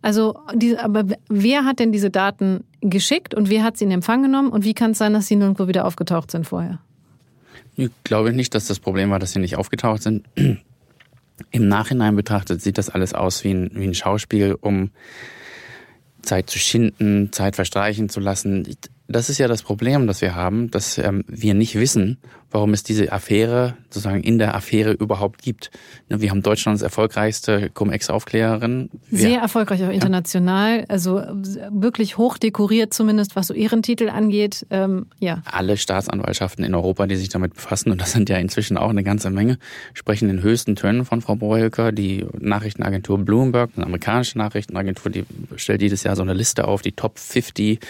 [0.02, 4.22] Also, die, aber wer hat denn diese Daten geschickt und wer hat sie in Empfang
[4.22, 6.80] genommen und wie kann es sein, dass sie nirgendwo wieder aufgetaucht sind vorher?
[7.76, 10.26] Ich glaube nicht, dass das Problem war, dass sie nicht aufgetaucht sind.
[11.50, 14.90] Im Nachhinein betrachtet sieht das alles aus wie ein, wie ein Schauspiel, um
[16.22, 18.76] Zeit zu schinden, Zeit verstreichen zu lassen.
[19.06, 22.18] Das ist ja das Problem, das wir haben, dass ähm, wir nicht wissen,
[22.54, 25.72] warum es diese Affäre sozusagen in der Affäre überhaupt gibt.
[26.08, 28.90] Wir haben Deutschlands erfolgreichste Cum-Ex-Aufklärerin.
[29.10, 30.84] Sehr erfolgreich auch international, ja.
[30.88, 31.20] also
[31.70, 34.66] wirklich hoch dekoriert zumindest, was so Ehrentitel angeht.
[34.70, 35.42] Ähm, ja.
[35.44, 39.02] Alle Staatsanwaltschaften in Europa, die sich damit befassen, und das sind ja inzwischen auch eine
[39.02, 39.58] ganze Menge,
[39.92, 41.90] sprechen in höchsten Tönen von Frau Bohelker.
[41.90, 45.24] Die Nachrichtenagentur Bloomberg, eine amerikanische Nachrichtenagentur, die
[45.56, 47.80] stellt jedes Jahr so eine Liste auf, die Top 50.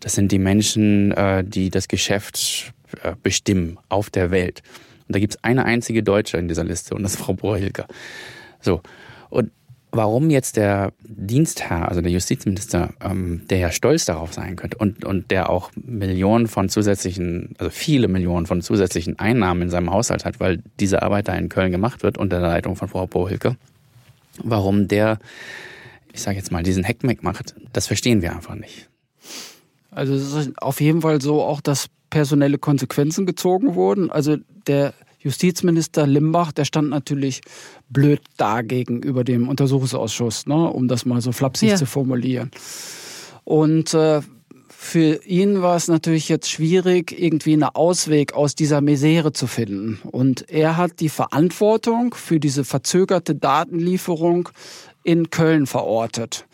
[0.00, 4.62] Das sind die Menschen, äh, die das Geschäft äh, bestimmen auf der Welt.
[5.08, 7.86] Und da gibt es eine einzige Deutsche in dieser Liste und das ist Frau Bohrhilker.
[8.60, 8.80] So.
[9.30, 9.50] Und
[9.92, 15.04] warum jetzt der Dienstherr, also der Justizminister, ähm, der ja stolz darauf sein könnte und,
[15.04, 20.24] und der auch Millionen von zusätzlichen, also viele Millionen von zusätzlichen Einnahmen in seinem Haushalt
[20.24, 23.56] hat, weil diese Arbeit da in Köln gemacht wird unter der Leitung von Frau Bohrhilke,
[24.42, 25.18] warum der,
[26.12, 28.88] ich sage jetzt mal, diesen Heckmeck macht, das verstehen wir einfach nicht.
[29.96, 34.10] Also es ist auf jeden Fall so auch, dass personelle Konsequenzen gezogen wurden.
[34.10, 37.40] Also der Justizminister Limbach, der stand natürlich
[37.88, 41.76] blöd da gegenüber dem Untersuchungsausschuss, ne, um das mal so flapsig ja.
[41.76, 42.50] zu formulieren.
[43.44, 44.20] Und äh,
[44.68, 49.98] für ihn war es natürlich jetzt schwierig, irgendwie einen Ausweg aus dieser Misere zu finden.
[50.04, 54.50] Und er hat die Verantwortung für diese verzögerte Datenlieferung
[55.06, 56.46] in Köln verortet.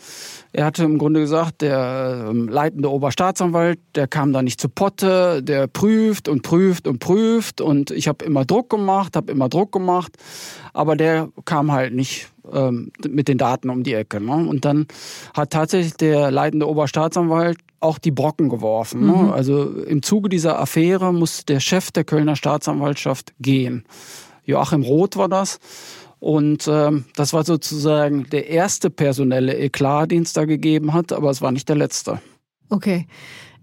[0.53, 5.43] Er hatte im Grunde gesagt, der ähm, leitende Oberstaatsanwalt, der kam da nicht zu Potte,
[5.43, 9.73] der prüft und prüft und prüft und ich habe immer Druck gemacht, habe immer Druck
[9.73, 10.13] gemacht,
[10.75, 14.21] aber der kam halt nicht ähm, mit den Daten um die Ecke.
[14.21, 14.47] Ne?
[14.47, 14.87] Und dann
[15.33, 19.07] hat tatsächlich der leitende Oberstaatsanwalt auch die Brocken geworfen.
[19.07, 19.13] Ne?
[19.15, 19.33] Mhm.
[19.33, 23.85] Also im Zuge dieser Affäre muss der Chef der Kölner Staatsanwaltschaft gehen.
[24.45, 25.59] Joachim Roth war das.
[26.23, 31.31] Und ähm, das war sozusagen der erste personelle Eklat, den es da gegeben hat, aber
[31.31, 32.21] es war nicht der letzte.
[32.69, 33.09] Okay.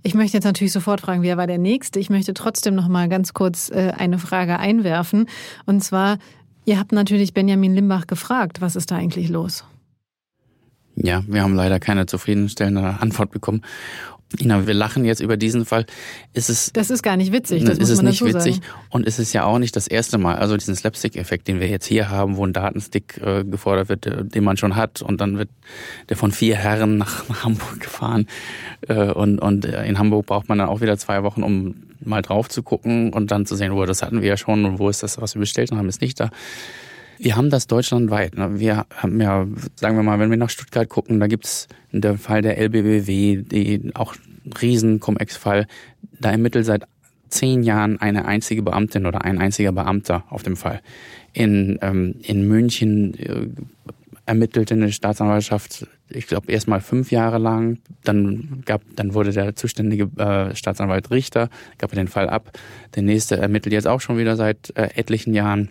[0.04, 2.02] Ich möchte jetzt natürlich sofort fragen, wer war der Nächste?
[2.02, 5.30] Ich möchte trotzdem noch mal ganz kurz äh, eine Frage einwerfen.
[5.65, 6.17] Und zwar,
[6.65, 9.63] ihr habt natürlich Benjamin Limbach gefragt, was ist da eigentlich los?
[10.95, 13.62] Ja, wir haben leider keine zufriedenstellende Antwort bekommen.
[14.38, 15.88] Ina, wir lachen jetzt über diesen Fall.
[16.34, 18.56] Ist es, das ist gar nicht witzig, das ist es nicht witzig.
[18.56, 18.65] sagen.
[18.89, 20.36] Und es ist ja auch nicht das erste Mal.
[20.36, 24.24] Also diesen Slapstick-Effekt, den wir jetzt hier haben, wo ein Datenstick äh, gefordert wird, äh,
[24.24, 25.50] den man schon hat, und dann wird
[26.10, 28.28] der von vier Herren nach, nach Hamburg gefahren.
[28.88, 32.22] Äh, und, und äh, in Hamburg braucht man dann auch wieder zwei Wochen, um mal
[32.22, 34.89] drauf zu gucken und dann zu sehen, wo das hatten wir ja schon und wo
[34.89, 36.30] ist das, was wir bestellt haben, ist nicht da.
[37.21, 38.38] Wir haben das deutschlandweit.
[38.38, 38.60] Ne?
[38.60, 42.41] Wir haben ja, sagen wir mal, wenn wir nach Stuttgart gucken, da gibt's der Fall
[42.41, 44.15] der LBBW, die auch
[44.62, 45.67] riesen Cum-Ex-Fall.
[46.21, 46.86] Da ermittelt seit
[47.27, 50.82] zehn Jahren eine einzige Beamtin oder ein einziger Beamter auf dem Fall.
[51.34, 53.47] In, ähm, in München äh,
[54.25, 57.79] ermittelte eine Staatsanwaltschaft, ich glaube, erst mal fünf Jahre lang.
[58.03, 62.58] Dann gab, dann wurde der zuständige äh, Staatsanwalt Richter, gab den Fall ab.
[62.95, 65.69] Der nächste ermittelt jetzt auch schon wieder seit äh, etlichen Jahren.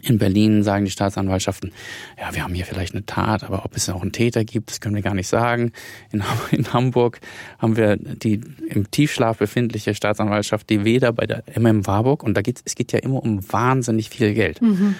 [0.00, 1.70] In Berlin sagen die Staatsanwaltschaften,
[2.18, 4.80] ja, wir haben hier vielleicht eine Tat, aber ob es auch einen Täter gibt, das
[4.80, 5.72] können wir gar nicht sagen.
[6.10, 7.20] In, in Hamburg
[7.58, 12.40] haben wir die im Tiefschlaf befindliche Staatsanwaltschaft, die weder bei der MM Warburg, und da
[12.40, 14.62] geht es geht ja immer um wahnsinnig viel Geld.
[14.62, 14.96] Mhm.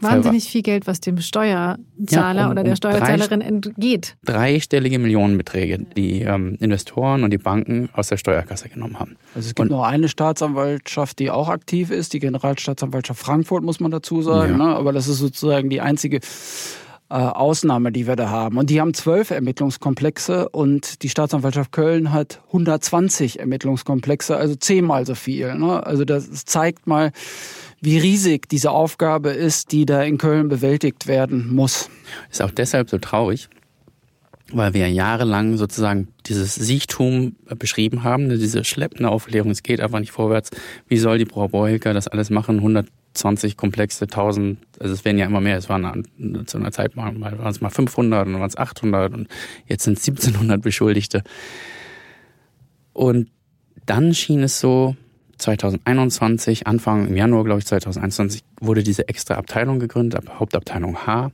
[0.00, 4.16] Wahnsinnig viel Geld, was dem Steuerzahler ja, um, oder der Steuerzahlerin entgeht.
[4.24, 9.16] Dreistellige Millionenbeträge, die ähm, Investoren und die Banken aus der Steuerkasse genommen haben.
[9.34, 13.80] Also es gibt und, noch eine Staatsanwaltschaft, die auch aktiv ist, die Generalstaatsanwaltschaft Frankfurt, muss
[13.80, 14.58] man dazu sagen.
[14.58, 14.66] Ja.
[14.66, 14.76] Ne?
[14.76, 16.20] Aber das ist sozusagen die einzige
[17.10, 18.58] äh, Ausnahme, die wir da haben.
[18.58, 25.14] Und die haben zwölf Ermittlungskomplexe und die Staatsanwaltschaft Köln hat 120 Ermittlungskomplexe, also zehnmal so
[25.14, 25.54] viel.
[25.54, 25.86] Ne?
[25.86, 27.12] Also das zeigt mal,
[27.80, 31.90] wie riesig diese Aufgabe ist, die da in Köln bewältigt werden muss.
[32.30, 33.48] Ist auch deshalb so traurig,
[34.52, 40.12] weil wir jahrelang sozusagen dieses Siechtum beschrieben haben, diese schleppende Aufklärung, es geht einfach nicht
[40.12, 40.50] vorwärts.
[40.88, 42.56] Wie soll die Frau Bohelker das alles machen?
[42.56, 46.06] 120 Komplexe, 1000, also es werden ja immer mehr, es waren
[46.46, 49.28] zu einer Zeit mal, waren es mal 500 und dann waren es 800 und
[49.66, 51.22] jetzt sind es 1700 Beschuldigte.
[52.92, 53.28] Und
[53.86, 54.96] dann schien es so,
[55.38, 61.30] 2021, Anfang im Januar, glaube ich, 2021, wurde diese extra Abteilung gegründet, Hauptabteilung H.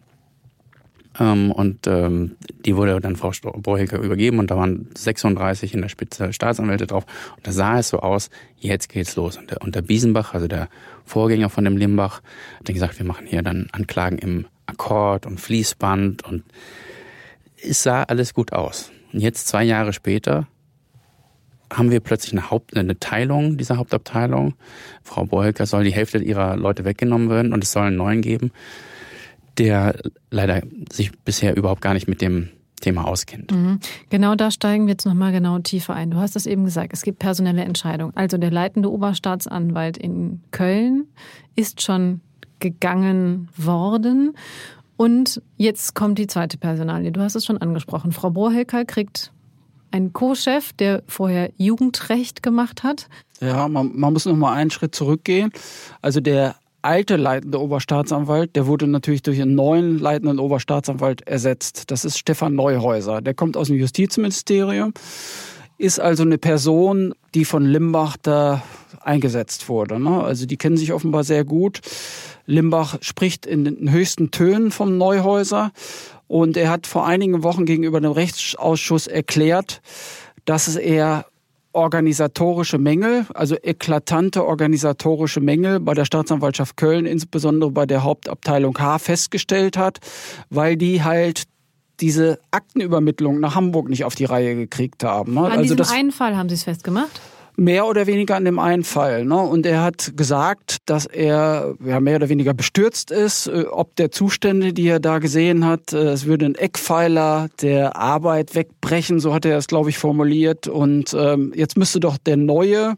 [1.18, 5.88] Ähm, und ähm, die wurde dann Frau Borhelker übergeben und da waren 36 in der
[5.88, 7.06] Spitze Staatsanwälte drauf.
[7.36, 9.36] Und da sah es so aus, jetzt geht's los.
[9.36, 10.68] Und der, und der Biesenbach, also der
[11.04, 12.22] Vorgänger von dem Limbach,
[12.58, 16.42] hat dann gesagt, wir machen hier dann Anklagen im Akkord und Fließband und
[17.62, 18.90] es sah alles gut aus.
[19.12, 20.48] Und jetzt zwei Jahre später
[21.72, 24.55] haben wir plötzlich eine, Haupt, eine Teilung dieser Hauptabteilung.
[25.03, 28.53] Frau Boelker soll die Hälfte ihrer Leute weggenommen werden und es soll einen neuen geben,
[29.59, 29.96] der
[30.31, 32.50] leider sich bisher überhaupt gar nicht mit dem
[32.81, 33.50] Thema auskennt.
[33.50, 33.81] Mhm.
[34.11, 36.11] Genau da steigen wir jetzt nochmal genau tiefer ein.
[36.11, 38.14] Du hast es eben gesagt, es gibt personelle Entscheidungen.
[38.14, 41.07] Also der leitende Oberstaatsanwalt in Köln
[41.57, 42.20] ist schon
[42.61, 44.37] gegangen worden.
[44.96, 47.11] Und jetzt kommt die zweite Personalie.
[47.11, 48.12] Du hast es schon angesprochen.
[48.12, 49.33] Frau Bohrhelker kriegt
[49.94, 53.07] einen Co-Chef, der vorher Jugendrecht gemacht hat.
[53.40, 55.52] Ja, man, man muss noch mal einen Schritt zurückgehen.
[56.02, 61.92] Also der alte leitende Oberstaatsanwalt, der wurde natürlich durch einen neuen leitenden Oberstaatsanwalt ersetzt.
[61.92, 63.22] Das ist Stefan Neuhäuser.
[63.22, 64.92] Der kommt aus dem Justizministerium,
[65.78, 68.62] ist also eine Person, die von Limbach da
[69.00, 70.00] eingesetzt wurde.
[70.00, 70.24] Ne?
[70.24, 71.80] Also die kennen sich offenbar sehr gut.
[72.46, 75.70] Limbach spricht in den höchsten Tönen vom Neuhäuser
[76.26, 79.82] und er hat vor einigen Wochen gegenüber dem Rechtsausschuss erklärt,
[80.44, 81.26] dass es eher
[81.72, 88.98] organisatorische Mängel, also eklatante organisatorische Mängel bei der Staatsanwaltschaft Köln, insbesondere bei der Hauptabteilung H,
[88.98, 89.98] festgestellt hat,
[90.50, 91.44] weil die halt
[92.00, 95.34] diese Aktenübermittlung nach Hamburg nicht auf die Reihe gekriegt haben.
[95.34, 95.40] Ne?
[95.40, 97.20] An also diesem einen Fall haben Sie es festgemacht?
[97.56, 99.24] Mehr oder weniger an dem einen Fall.
[99.24, 99.36] Ne?
[99.36, 104.10] Und er hat gesagt, dass er ja, mehr oder weniger bestürzt ist, äh, ob der
[104.10, 109.32] Zustände, die er da gesehen hat, äh, es würde ein Eckpfeiler der Arbeit wegbrechen, so
[109.32, 110.66] hat er es, glaube ich, formuliert.
[110.66, 112.94] Und ähm, jetzt müsste doch der Neue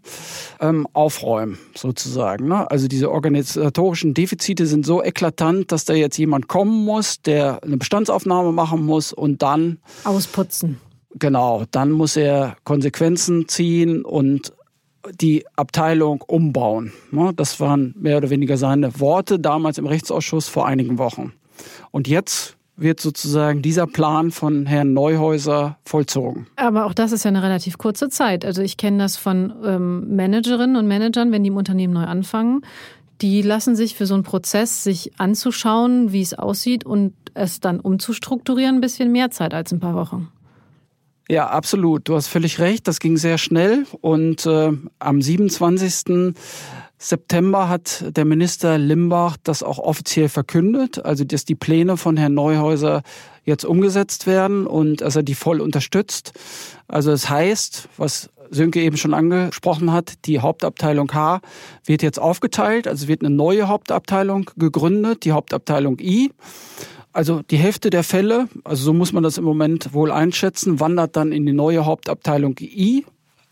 [0.60, 2.48] ähm, aufräumen, sozusagen.
[2.48, 2.70] Ne?
[2.70, 7.76] Also diese organisatorischen Defizite sind so eklatant, dass da jetzt jemand kommen muss, der eine
[7.76, 10.80] Bestandsaufnahme machen muss und dann ausputzen.
[11.18, 14.52] Genau, dann muss er Konsequenzen ziehen und
[15.20, 16.92] die Abteilung umbauen.
[17.10, 21.32] Ne, das waren mehr oder weniger seine Worte damals im Rechtsausschuss vor einigen Wochen.
[21.90, 26.46] Und jetzt wird sozusagen dieser Plan von Herrn Neuhäuser vollzogen.
[26.56, 28.44] Aber auch das ist ja eine relativ kurze Zeit.
[28.44, 32.60] Also ich kenne das von ähm, Managerinnen und Managern, wenn die im Unternehmen neu anfangen.
[33.22, 37.80] Die lassen sich für so einen Prozess, sich anzuschauen, wie es aussieht und es dann
[37.80, 40.28] umzustrukturieren, ein bisschen mehr Zeit als ein paar Wochen.
[41.28, 42.08] Ja, absolut.
[42.08, 42.86] Du hast völlig recht.
[42.86, 43.84] Das ging sehr schnell.
[44.00, 46.34] Und äh, am 27.
[46.98, 52.34] September hat der Minister Limbach das auch offiziell verkündet, also dass die Pläne von Herrn
[52.34, 53.02] Neuhäuser
[53.44, 56.32] jetzt umgesetzt werden und dass er die voll unterstützt.
[56.88, 61.40] Also es das heißt, was Sönke eben schon angesprochen hat, die Hauptabteilung H
[61.84, 66.30] wird jetzt aufgeteilt, also wird eine neue Hauptabteilung gegründet, die Hauptabteilung I.
[67.16, 71.16] Also die Hälfte der Fälle, also so muss man das im Moment wohl einschätzen, wandert
[71.16, 73.06] dann in die neue Hauptabteilung I.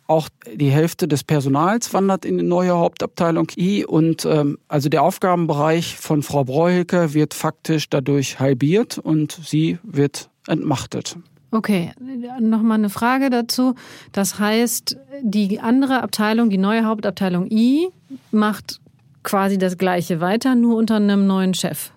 [0.07, 3.87] Auch die Hälfte des Personals wandert in die neue Hauptabteilung I.
[3.87, 10.29] Und ähm, also der Aufgabenbereich von Frau Breuhilke wird faktisch dadurch halbiert und sie wird
[10.47, 11.17] entmachtet.
[11.51, 11.93] Okay,
[12.39, 13.77] nochmal eine Frage dazu.
[14.13, 17.89] Das heißt, die andere Abteilung, die neue Hauptabteilung I,
[18.31, 18.83] macht
[19.23, 21.94] quasi das gleiche weiter, nur unter einem neuen Chef.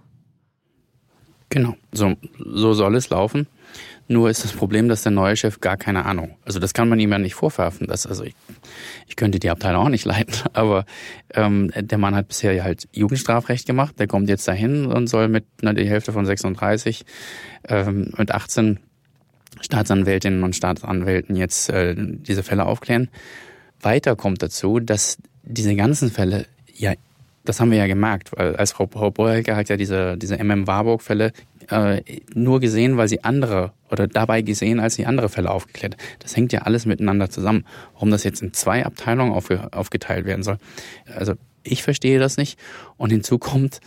[1.49, 3.47] Genau, so, so soll es laufen.
[4.09, 6.37] Nur ist das Problem, dass der neue Chef gar keine Ahnung.
[6.45, 7.87] Also das kann man ihm ja nicht vorwerfen.
[7.87, 8.35] Dass, also ich,
[9.07, 10.85] ich könnte die Abteilung auch nicht leiten, aber
[11.33, 13.99] ähm, der Mann hat bisher halt Jugendstrafrecht gemacht.
[13.99, 17.05] Der kommt jetzt dahin und soll mit na, die Hälfte von 36
[17.67, 18.79] ähm, mit 18
[19.59, 23.09] Staatsanwältinnen und Staatsanwälten jetzt äh, diese Fälle aufklären.
[23.81, 26.93] Weiter kommt dazu, dass diese ganzen Fälle ja
[27.47, 30.67] das haben wir ja gemerkt, weil als Frau, Frau Boelke hat ja diese, diese MM
[30.67, 31.31] Warburg-Fälle
[31.69, 32.01] äh,
[32.33, 35.97] nur gesehen, weil sie andere oder dabei gesehen, als sie andere Fälle aufgeklärt.
[36.19, 37.65] Das hängt ja alles miteinander zusammen.
[37.93, 40.57] Warum das jetzt in zwei Abteilungen aufge, aufgeteilt werden soll.
[41.13, 41.33] Also
[41.63, 42.59] ich verstehe das nicht.
[42.97, 43.81] Und hinzu kommt,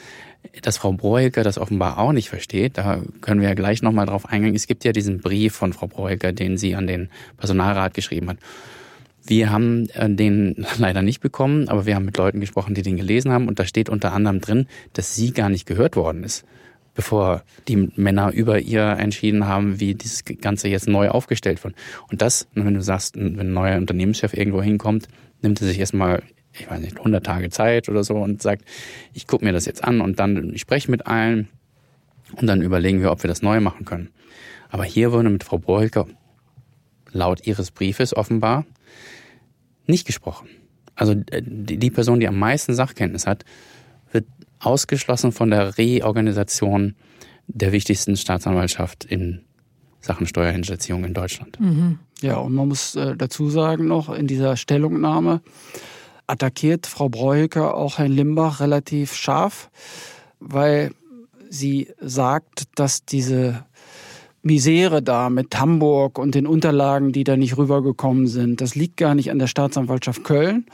[0.62, 2.79] dass Frau Broeker das offenbar auch nicht versteht.
[2.79, 4.55] Da können wir ja gleich nochmal drauf eingehen.
[4.55, 8.38] Es gibt ja diesen Brief von Frau Broeker, den sie an den Personalrat geschrieben hat.
[9.31, 12.97] Wir haben äh, den leider nicht bekommen, aber wir haben mit Leuten gesprochen, die den
[12.97, 13.47] gelesen haben.
[13.47, 16.45] Und da steht unter anderem drin, dass sie gar nicht gehört worden ist,
[16.95, 21.77] bevor die Männer über ihr entschieden haben, wie dieses Ganze jetzt neu aufgestellt wird.
[22.11, 25.07] Und das, wenn du sagst, wenn ein neuer Unternehmenschef irgendwo hinkommt,
[25.43, 28.64] nimmt er sich erstmal, ich weiß nicht, 100 Tage Zeit oder so und sagt,
[29.14, 31.47] ich gucke mir das jetzt an und dann ich spreche mit allen
[32.35, 34.09] und dann überlegen wir, ob wir das neu machen können.
[34.71, 36.09] Aber hier wurde mit Frau Borhilker
[37.12, 38.66] laut ihres Briefes offenbar
[39.87, 40.49] nicht gesprochen.
[40.95, 43.45] Also äh, die Person, die am meisten Sachkenntnis hat,
[44.12, 44.27] wird
[44.59, 46.95] ausgeschlossen von der Reorganisation
[47.47, 49.43] der wichtigsten Staatsanwaltschaft in
[50.01, 51.59] Sachen Steuerhinterziehung in Deutschland.
[51.61, 51.99] Mhm.
[52.21, 55.40] Ja, und man muss äh, dazu sagen noch, in dieser Stellungnahme
[56.27, 59.71] attackiert Frau Breuker auch Herrn Limbach relativ scharf,
[60.38, 60.93] weil
[61.49, 63.64] sie sagt, dass diese
[64.42, 69.14] Misere da mit Hamburg und den Unterlagen, die da nicht rübergekommen sind, das liegt gar
[69.14, 70.66] nicht an der Staatsanwaltschaft Köln.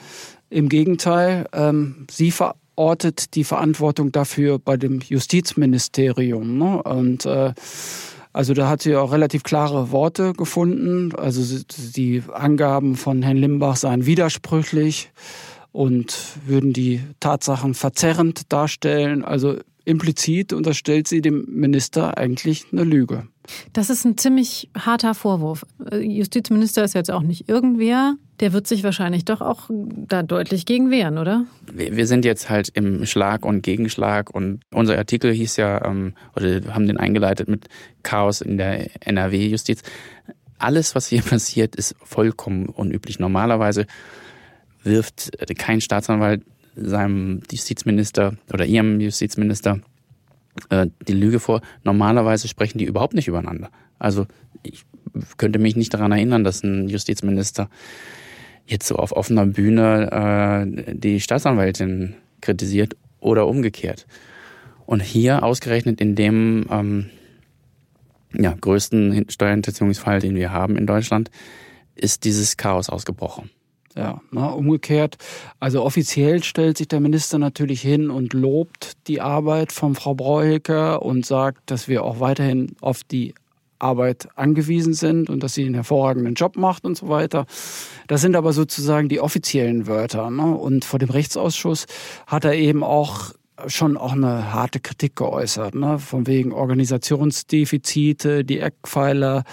[0.51, 6.59] Im Gegenteil, ähm, sie verortet die Verantwortung dafür bei dem Justizministerium.
[6.59, 6.83] Ne?
[6.83, 7.53] Und äh,
[8.33, 11.15] also da hat sie auch relativ klare Worte gefunden.
[11.17, 11.65] Also
[11.97, 15.11] die Angaben von Herrn Limbach seien widersprüchlich
[15.73, 19.25] und würden die Tatsachen verzerrend darstellen.
[19.25, 23.29] Also implizit unterstellt sie dem Minister eigentlich eine Lüge.
[23.73, 25.65] Das ist ein ziemlich harter Vorwurf.
[25.91, 28.17] Äh, Justizminister ist jetzt auch nicht irgendwer.
[28.41, 31.47] Der wird sich wahrscheinlich doch auch da deutlich gegen wehren, oder?
[31.73, 36.75] Wir sind jetzt halt im Schlag und Gegenschlag und unser Artikel hieß ja, ähm, oder
[36.75, 37.69] haben den eingeleitet mit
[38.03, 39.83] Chaos in der NRW-Justiz.
[40.59, 43.21] Alles, was hier passiert, ist vollkommen unüblich.
[43.21, 43.87] Normalerweise
[44.83, 46.43] wirft kein Staatsanwalt
[46.77, 49.81] seinem Justizminister oder ihrem Justizminister
[50.71, 51.61] äh, die Lüge vor.
[51.85, 53.71] Normalerweise sprechen die überhaupt nicht übereinander.
[53.99, 54.27] Also
[54.63, 54.85] ich
[55.37, 57.69] könnte mich nicht daran erinnern, dass ein Justizminister
[58.67, 64.07] jetzt so auf offener Bühne äh, die Staatsanwältin kritisiert oder umgekehrt.
[64.85, 67.07] Und hier ausgerechnet in dem ähm,
[68.33, 71.31] ja, größten Steuerhinterziehungsfall, den wir haben in Deutschland,
[71.95, 73.51] ist dieses Chaos ausgebrochen.
[73.97, 75.17] Ja, na, umgekehrt.
[75.59, 81.03] Also offiziell stellt sich der Minister natürlich hin und lobt die Arbeit von Frau Breuhilker
[81.03, 83.35] und sagt, dass wir auch weiterhin auf die
[83.79, 87.47] Arbeit angewiesen sind und dass sie einen hervorragenden Job macht und so weiter.
[88.07, 90.31] Das sind aber sozusagen die offiziellen Wörter.
[90.31, 90.57] Ne?
[90.57, 91.87] Und vor dem Rechtsausschuss
[92.27, 93.33] hat er eben auch
[93.67, 95.99] schon auch eine harte Kritik geäußert, ne?
[95.99, 99.45] von wegen Organisationsdefizite, die Eckpfeiler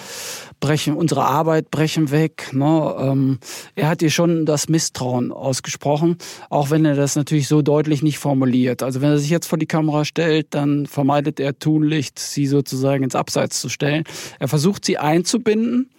[0.59, 2.49] brechen, unsere Arbeit brechen weg.
[2.53, 2.95] Ne?
[2.99, 3.39] Ähm,
[3.75, 6.17] er hat hier schon das Misstrauen ausgesprochen,
[6.49, 8.83] auch wenn er das natürlich so deutlich nicht formuliert.
[8.83, 13.03] Also wenn er sich jetzt vor die Kamera stellt, dann vermeidet er tunlichst, sie sozusagen
[13.03, 14.03] ins Abseits zu stellen.
[14.39, 15.89] Er versucht, sie einzubinden,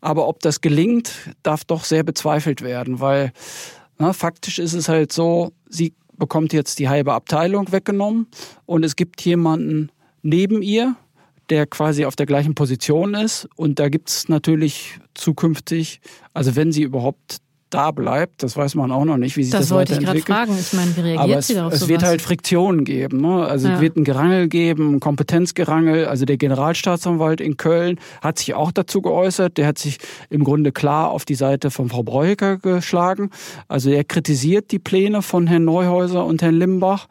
[0.00, 1.12] aber ob das gelingt,
[1.42, 3.32] darf doch sehr bezweifelt werden, weil
[3.98, 8.28] na, ne, faktisch ist es halt so, sie bekommt jetzt die halbe Abteilung weggenommen
[8.64, 9.90] und es gibt jemanden
[10.22, 10.94] neben ihr,
[11.50, 13.48] der quasi auf der gleichen Position ist.
[13.56, 16.00] Und da gibt es natürlich zukünftig,
[16.32, 17.38] also wenn sie überhaupt
[17.72, 18.42] da bleibt.
[18.42, 20.56] Das weiß man auch noch nicht, wie sich das, das wollte ich gerade fragen.
[20.58, 21.72] Ich meine, wie reagiert Aber sie darauf?
[21.72, 21.88] Es sowas?
[21.88, 23.20] wird halt Friktionen geben.
[23.20, 23.46] Ne?
[23.46, 23.74] Also ja.
[23.74, 26.06] es wird ein Gerangel geben, ein Kompetenzgerangel.
[26.06, 29.56] Also der Generalstaatsanwalt in Köln hat sich auch dazu geäußert.
[29.56, 29.98] Der hat sich
[30.30, 33.30] im Grunde klar auf die Seite von Frau Breuker geschlagen.
[33.68, 37.08] Also er kritisiert die Pläne von Herrn Neuhäuser und Herrn Limbach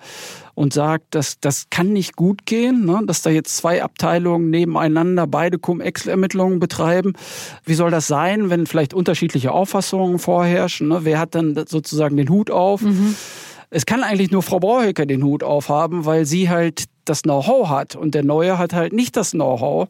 [0.61, 3.01] und sagt, dass das kann nicht gut gehen, ne?
[3.07, 7.13] dass da jetzt zwei Abteilungen nebeneinander beide Cum-Ex-Ermittlungen betreiben.
[7.65, 10.89] Wie soll das sein, wenn vielleicht unterschiedliche Auffassungen vorherrschen?
[10.89, 10.99] Ne?
[11.01, 12.81] Wer hat dann sozusagen den Hut auf?
[12.83, 13.15] Mhm.
[13.71, 17.95] Es kann eigentlich nur Frau Brauhecker den Hut aufhaben, weil sie halt das Know-how hat
[17.95, 19.87] und der Neue hat halt nicht das Know-how.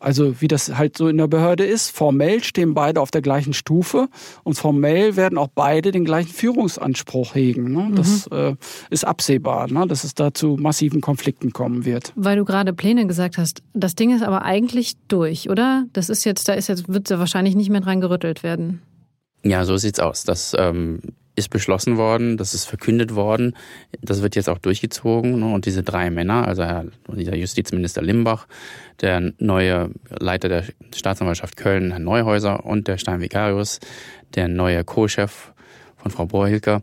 [0.00, 3.52] Also wie das halt so in der Behörde ist, formell stehen beide auf der gleichen
[3.52, 4.08] Stufe
[4.44, 7.72] und formell werden auch beide den gleichen Führungsanspruch hegen.
[7.72, 7.90] Ne?
[7.94, 8.36] Das mhm.
[8.36, 8.56] äh,
[8.90, 9.86] ist absehbar, ne?
[9.86, 12.12] dass es da zu massiven Konflikten kommen wird.
[12.14, 15.84] Weil du gerade Pläne gesagt hast, das Ding ist aber eigentlich durch, oder?
[15.92, 18.82] Das ist jetzt, da ist jetzt, wird ja wahrscheinlich nicht mehr dran gerüttelt werden.
[19.44, 20.24] Ja, so sieht's aus.
[20.24, 21.00] Das ähm,
[21.38, 23.54] ist beschlossen worden, das ist verkündet worden,
[24.02, 25.38] das wird jetzt auch durchgezogen.
[25.38, 25.52] Ne?
[25.52, 28.46] Und diese drei Männer, also Herr, dieser Justizminister Limbach,
[29.00, 33.80] der neue Leiter der Staatsanwaltschaft Köln, Herr Neuhäuser und der Stein-Vigarius,
[34.34, 35.52] der neue Co-Chef
[35.96, 36.82] von Frau Bohrhilker,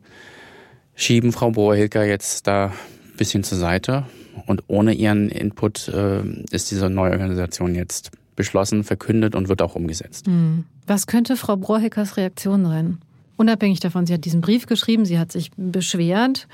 [0.95, 4.05] schieben Frau Bohrhilker jetzt da ein bisschen zur Seite.
[4.47, 9.75] Und ohne ihren Input äh, ist diese neue Organisation jetzt beschlossen, verkündet und wird auch
[9.75, 10.27] umgesetzt.
[10.27, 10.65] Hm.
[10.87, 12.97] Was könnte Frau Brohekers Reaktion sein?
[13.38, 16.48] Unabhängig davon, sie hat diesen Brief geschrieben, sie hat sich beschwert.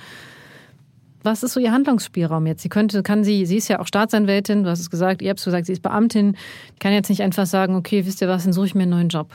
[1.24, 2.64] Was ist so ihr Handlungsspielraum jetzt?
[2.64, 5.40] Sie könnte, kann sie, sie ist ja auch Staatsanwältin, du hast es gesagt, ihr habt
[5.40, 6.36] es gesagt, sie ist Beamtin,
[6.80, 9.10] kann jetzt nicht einfach sagen, okay, wisst ihr was, dann suche ich mir einen neuen
[9.10, 9.30] Job.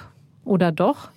[0.45, 1.11] Oder doch?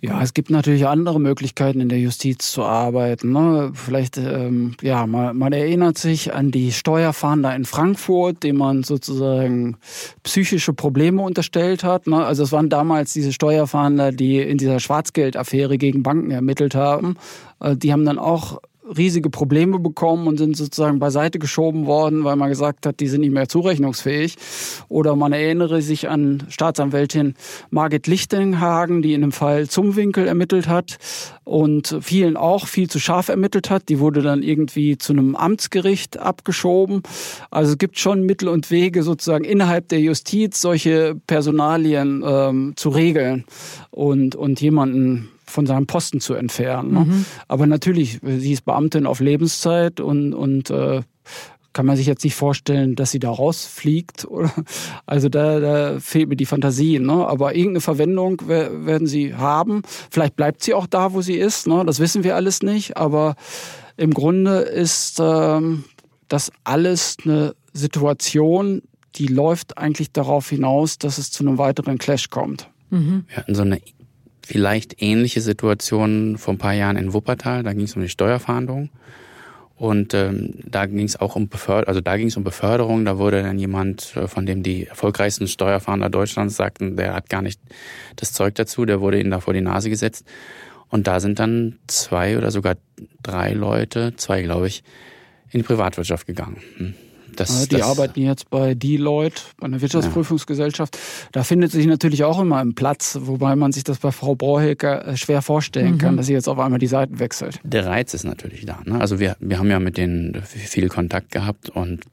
[0.00, 3.32] Ja, es gibt natürlich andere Möglichkeiten in der Justiz zu arbeiten.
[3.32, 3.72] Ne?
[3.74, 9.76] Vielleicht, ähm, ja, man, man erinnert sich an die Steuerfahnder in Frankfurt, dem man sozusagen
[10.22, 12.06] psychische Probleme unterstellt hat.
[12.06, 12.24] Ne?
[12.24, 17.16] Also es waren damals diese Steuerfahnder, die in dieser Schwarzgeldaffäre gegen Banken ermittelt haben.
[17.60, 18.60] Äh, die haben dann auch
[18.96, 23.20] riesige Probleme bekommen und sind sozusagen beiseite geschoben worden, weil man gesagt hat, die sind
[23.20, 24.36] nicht mehr zurechnungsfähig.
[24.88, 27.34] Oder man erinnere sich an Staatsanwältin
[27.70, 30.98] Margit Lichtenhagen, die in dem Fall Zumwinkel ermittelt hat
[31.44, 33.88] und vielen auch viel zu scharf ermittelt hat.
[33.88, 37.02] Die wurde dann irgendwie zu einem Amtsgericht abgeschoben.
[37.50, 42.90] Also es gibt schon Mittel und Wege, sozusagen innerhalb der Justiz solche Personalien ähm, zu
[42.90, 43.44] regeln
[43.90, 46.92] und, und jemanden von seinem Posten zu entfernen.
[46.92, 47.00] Ne?
[47.00, 47.24] Mhm.
[47.48, 51.02] Aber natürlich, sie ist Beamtin auf Lebenszeit und, und äh,
[51.72, 54.24] kann man sich jetzt nicht vorstellen, dass sie da rausfliegt.
[54.24, 54.50] Oder?
[55.06, 56.98] Also da, da fehlt mir die Fantasie.
[56.98, 57.26] Ne?
[57.26, 59.82] Aber irgendeine Verwendung werden sie haben.
[60.10, 61.66] Vielleicht bleibt sie auch da, wo sie ist.
[61.66, 61.84] Ne?
[61.86, 62.96] Das wissen wir alles nicht.
[62.96, 63.36] Aber
[63.96, 65.84] im Grunde ist ähm,
[66.28, 68.82] das alles eine Situation,
[69.14, 72.68] die läuft eigentlich darauf hinaus, dass es zu einem weiteren Clash kommt.
[72.90, 73.24] Mhm.
[73.28, 73.80] Wir hatten so eine
[74.48, 77.62] vielleicht ähnliche Situation vor ein paar Jahren in Wuppertal.
[77.62, 78.88] Da ging es um die Steuerfahndung.
[79.76, 83.04] Und ähm, da ging es auch um Beförderung, also da ging es um Beförderung.
[83.04, 87.42] Da wurde dann jemand, äh, von dem die erfolgreichsten Steuerfahnder Deutschlands sagten, der hat gar
[87.42, 87.60] nicht
[88.16, 90.24] das Zeug dazu, der wurde ihnen da vor die Nase gesetzt.
[90.88, 92.76] Und da sind dann zwei oder sogar
[93.22, 94.82] drei Leute, zwei glaube ich,
[95.50, 96.56] in die Privatwirtschaft gegangen.
[96.78, 96.94] Hm.
[97.40, 100.96] Das, die das, arbeiten jetzt bei Deloitte, bei einer Wirtschaftsprüfungsgesellschaft.
[100.96, 101.28] Ja.
[101.32, 105.06] Da findet sich natürlich auch immer ein Platz, wobei man sich das bei Frau Brohilker
[105.06, 105.98] äh, schwer vorstellen mhm.
[105.98, 107.60] kann, dass sie jetzt auf einmal die Seiten wechselt.
[107.62, 108.80] Der Reiz ist natürlich da.
[108.84, 109.00] Ne?
[109.00, 112.04] Also wir, wir haben ja mit denen viel Kontakt gehabt und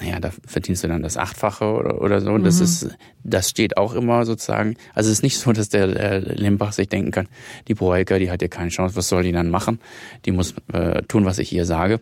[0.00, 2.32] naja, da verdienst du dann das Achtfache oder, oder so.
[2.32, 2.44] Mhm.
[2.44, 2.88] Das ist,
[3.24, 4.76] das steht auch immer sozusagen.
[4.94, 7.28] Also es ist nicht so, dass der, der Limbach sich denken kann,
[7.66, 9.80] die Broeker, die hat ja keine Chance, was soll die dann machen?
[10.24, 12.00] Die muss äh, tun, was ich ihr sage.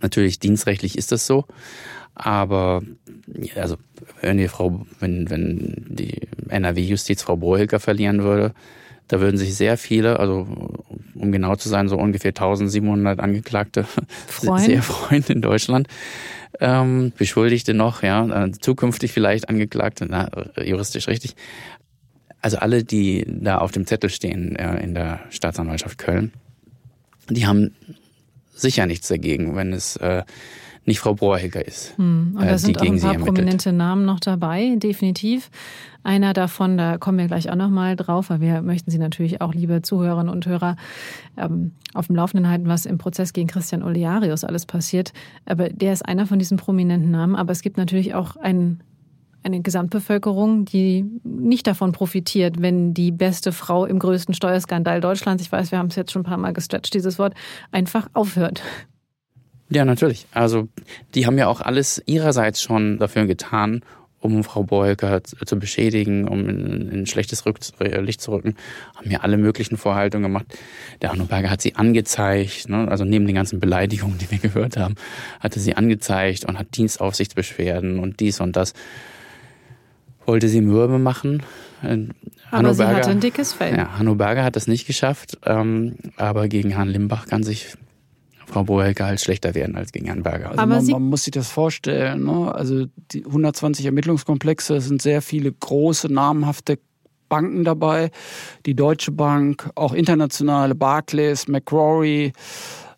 [0.00, 1.44] Natürlich dienstrechtlich ist das so,
[2.14, 2.82] aber
[3.56, 3.76] also
[4.20, 8.54] wenn die Frau, wenn, wenn die NRW-Justiz Frau Brohilker verlieren würde,
[9.08, 10.46] da würden sich sehr viele, also
[11.14, 13.84] um genau zu sein, so ungefähr 1700 Angeklagte
[14.28, 14.64] freuen.
[14.64, 15.88] sehr freuen in Deutschland.
[16.60, 20.30] Ähm, Beschuldigte noch, ja, äh, zukünftig vielleicht Angeklagte, na,
[20.62, 21.34] juristisch richtig.
[22.40, 26.32] Also alle, die da auf dem Zettel stehen äh, in der Staatsanwaltschaft Köln,
[27.28, 27.74] die haben
[28.60, 30.24] sicher nichts dagegen, wenn es äh,
[30.86, 31.96] nicht Frau Brohrhecker ist.
[31.98, 32.32] Hm.
[32.36, 35.50] Und da äh, sind auch ein paar prominente Namen noch dabei, definitiv.
[36.02, 39.52] Einer davon, da kommen wir gleich auch nochmal drauf, weil wir möchten Sie natürlich auch,
[39.52, 40.76] liebe Zuhörerinnen und Hörer,
[41.36, 45.12] ähm, auf dem Laufenden halten, was im Prozess gegen Christian Olearius alles passiert.
[45.44, 47.36] Aber der ist einer von diesen prominenten Namen.
[47.36, 48.80] Aber es gibt natürlich auch einen
[49.42, 55.50] eine Gesamtbevölkerung, die nicht davon profitiert, wenn die beste Frau im größten Steuerskandal Deutschlands, ich
[55.50, 57.34] weiß, wir haben es jetzt schon ein paar Mal gestretcht, dieses Wort,
[57.70, 58.62] einfach aufhört.
[59.70, 60.26] Ja, natürlich.
[60.32, 60.68] Also
[61.14, 63.82] die haben ja auch alles ihrerseits schon dafür getan,
[64.20, 67.44] um Frau Boelker zu beschädigen, um in, ein schlechtes
[67.78, 68.54] Licht zu rücken,
[68.94, 70.46] haben ja alle möglichen Vorhaltungen gemacht.
[71.00, 72.88] Der Arno Berger hat sie angezeigt, ne?
[72.88, 74.94] also neben den ganzen Beleidigungen, die wir gehört haben,
[75.40, 78.74] hatte sie angezeigt und hat Dienstaufsichtsbeschwerden und dies und das
[80.26, 81.42] wollte sie Mürbe machen.
[81.82, 81.98] Aber
[82.50, 83.76] Hanno sie Berger, hatte ein dickes Fell.
[83.76, 87.76] Ja, Hanno Berger hat das nicht geschafft, ähm, aber gegen Herrn Limbach kann sich
[88.46, 90.50] Frau Bohelke halt schlechter werden als gegen Herrn Berger.
[90.50, 92.24] Also man, man, muss sich das vorstellen.
[92.24, 92.52] Ne?
[92.52, 96.78] Also die 120 Ermittlungskomplexe, es sind sehr viele große, namhafte
[97.28, 98.10] Banken dabei.
[98.66, 102.32] Die Deutsche Bank, auch internationale Barclays, Macquarie,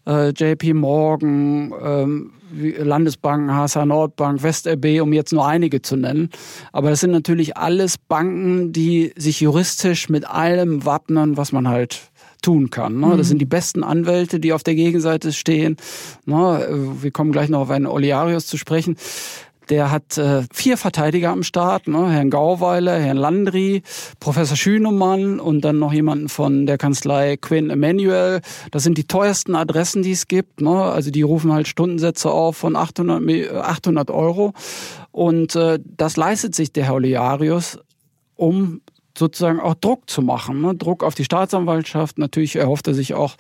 [0.07, 6.31] äh, JP Morgan, ähm, Landesbanken, HSH Nordbank, WestRB, um jetzt nur einige zu nennen.
[6.73, 12.13] Aber das sind natürlich alles Banken, die sich juristisch mit allem wappnen, was man halt
[12.43, 13.01] tun kann.
[13.01, 13.11] Ne?
[13.11, 13.31] Das mhm.
[13.31, 15.77] sind die besten Anwälte, die auf der Gegenseite stehen.
[16.27, 16.95] Ne?
[17.01, 18.97] Wir kommen gleich noch auf einen Olearius zu sprechen.
[19.69, 22.11] Der hat äh, vier Verteidiger am Start, ne?
[22.11, 23.83] Herrn Gauweiler, Herrn Landry,
[24.21, 28.41] Professor Schünemann und dann noch jemanden von der Kanzlei Quinn Emanuel.
[28.71, 30.61] Das sind die teuersten Adressen, die es gibt.
[30.61, 30.83] Ne?
[30.83, 34.53] Also die rufen halt Stundensätze auf von 800, 800 Euro.
[35.11, 37.79] Und äh, das leistet sich der Herr Olearius,
[38.35, 38.81] um
[39.17, 40.63] sozusagen auch Druck zu machen.
[40.63, 40.75] Ne?
[40.75, 42.19] Druck auf die Staatsanwaltschaft.
[42.19, 43.37] Natürlich erhofft er sich auch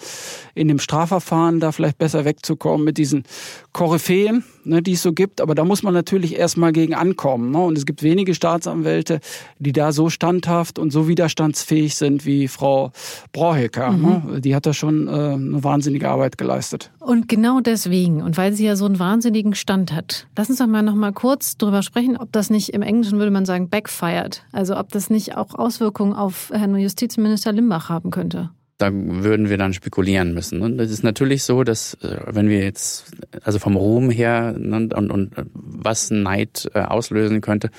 [0.55, 3.25] in dem Strafverfahren da vielleicht besser wegzukommen mit diesen
[3.73, 5.41] Koryphäen, ne, die es so gibt.
[5.41, 7.51] Aber da muss man natürlich erstmal gegen ankommen.
[7.51, 7.59] Ne?
[7.59, 9.21] Und es gibt wenige Staatsanwälte,
[9.59, 12.93] die da so standhaft und so widerstandsfähig sind wie Frau
[13.33, 13.93] Brauhecker.
[13.93, 14.03] Mhm.
[14.03, 14.41] Ne?
[14.41, 16.91] Die hat da schon äh, eine wahnsinnige Arbeit geleistet.
[17.01, 20.67] Und genau deswegen, und weil sie ja so einen wahnsinnigen Stand hat, lass uns doch
[20.67, 24.45] mal noch mal kurz drüber sprechen, ob das nicht im Englischen würde man sagen backfired.
[24.53, 28.51] Also ob das nicht auch Auswirkungen auf Herrn Justizminister Limbach haben könnte
[28.83, 30.61] da würden wir dann spekulieren müssen.
[30.61, 33.13] Und es ist natürlich so, dass äh, wenn wir jetzt,
[33.45, 37.71] also vom Ruhm her ne, und, und was Neid äh, auslösen könnte,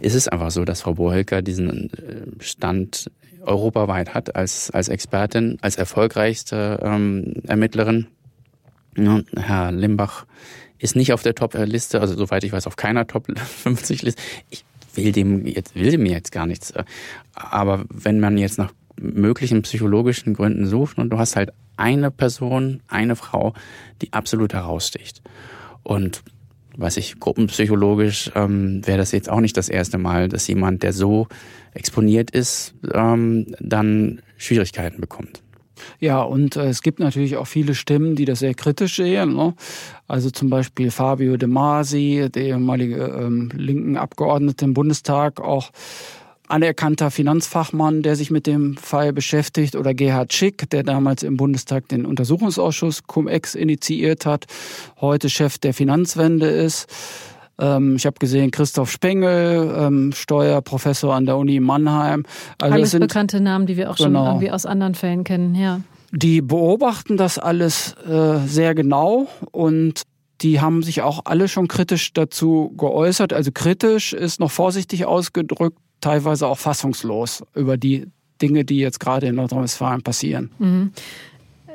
[0.00, 3.10] ist es einfach so, dass Frau Bohelker diesen äh, Stand
[3.42, 8.06] europaweit hat als, als Expertin, als erfolgreichste ähm, Ermittlerin.
[8.96, 10.26] Ja, Herr Limbach
[10.78, 14.20] ist nicht auf der Top-Liste, also soweit ich weiß, auf keiner Top-50-Liste.
[14.48, 16.72] Ich will dem jetzt, will dem jetzt gar nichts.
[17.34, 22.80] Aber wenn man jetzt nach möglichen psychologischen Gründen sucht und du hast halt eine Person,
[22.88, 23.54] eine Frau,
[24.02, 25.22] die absolut heraussticht.
[25.82, 26.22] Und
[26.76, 30.92] weiß ich, gruppenpsychologisch ähm, wäre das jetzt auch nicht das erste Mal, dass jemand, der
[30.92, 31.26] so
[31.74, 35.42] exponiert ist, ähm, dann Schwierigkeiten bekommt.
[36.00, 39.34] Ja, und äh, es gibt natürlich auch viele Stimmen, die das sehr kritisch sehen.
[39.34, 39.54] Ne?
[40.06, 45.70] Also zum Beispiel Fabio De Masi, der ehemalige ähm, linken Abgeordnete im Bundestag, auch
[46.48, 51.88] anerkannter Finanzfachmann, der sich mit dem Fall beschäftigt, oder Gerhard Schick, der damals im Bundestag
[51.88, 54.46] den Untersuchungsausschuss Cum-Ex initiiert hat,
[55.00, 56.86] heute Chef der Finanzwende ist.
[57.58, 62.24] Ähm, ich habe gesehen Christoph Spengel, ähm, Steuerprofessor an der Uni Mannheim.
[62.60, 64.26] Also Alles sind, bekannte Namen, die wir auch schon genau.
[64.26, 65.80] irgendwie aus anderen Fällen kennen, ja.
[66.10, 70.02] Die beobachten das alles äh, sehr genau und
[70.40, 73.32] die haben sich auch alle schon kritisch dazu geäußert.
[73.32, 78.06] Also kritisch ist noch vorsichtig ausgedrückt, teilweise auch fassungslos über die
[78.40, 80.50] Dinge, die jetzt gerade in Nordrhein-Westfalen passieren.
[80.58, 80.92] Mhm.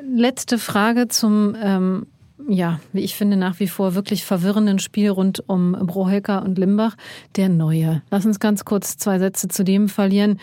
[0.05, 2.07] Letzte Frage zum, ähm,
[2.47, 6.95] ja, wie ich finde, nach wie vor wirklich verwirrenden Spiel rund um Brohelker und Limbach.
[7.35, 8.01] Der Neue.
[8.11, 10.39] Lass uns ganz kurz zwei Sätze zu dem verlieren.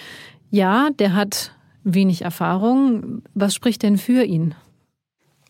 [0.51, 1.53] Ja, der hat
[1.85, 3.23] wenig Erfahrung.
[3.35, 4.55] Was spricht denn für ihn?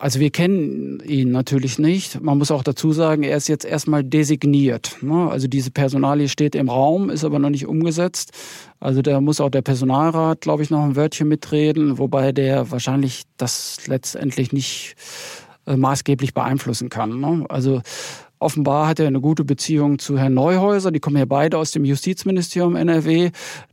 [0.01, 2.21] Also wir kennen ihn natürlich nicht.
[2.21, 4.97] Man muss auch dazu sagen, er ist jetzt erstmal designiert.
[5.01, 5.29] Ne?
[5.29, 8.31] Also diese Personalie steht im Raum, ist aber noch nicht umgesetzt.
[8.79, 13.25] Also da muss auch der Personalrat, glaube ich, noch ein Wörtchen mitreden, wobei der wahrscheinlich
[13.37, 14.95] das letztendlich nicht
[15.67, 17.19] äh, maßgeblich beeinflussen kann.
[17.19, 17.45] Ne?
[17.47, 17.83] Also
[18.41, 20.89] Offenbar hat er eine gute Beziehung zu Herrn Neuhäuser.
[20.89, 23.29] Die kommen ja beide aus dem Justizministerium NRW.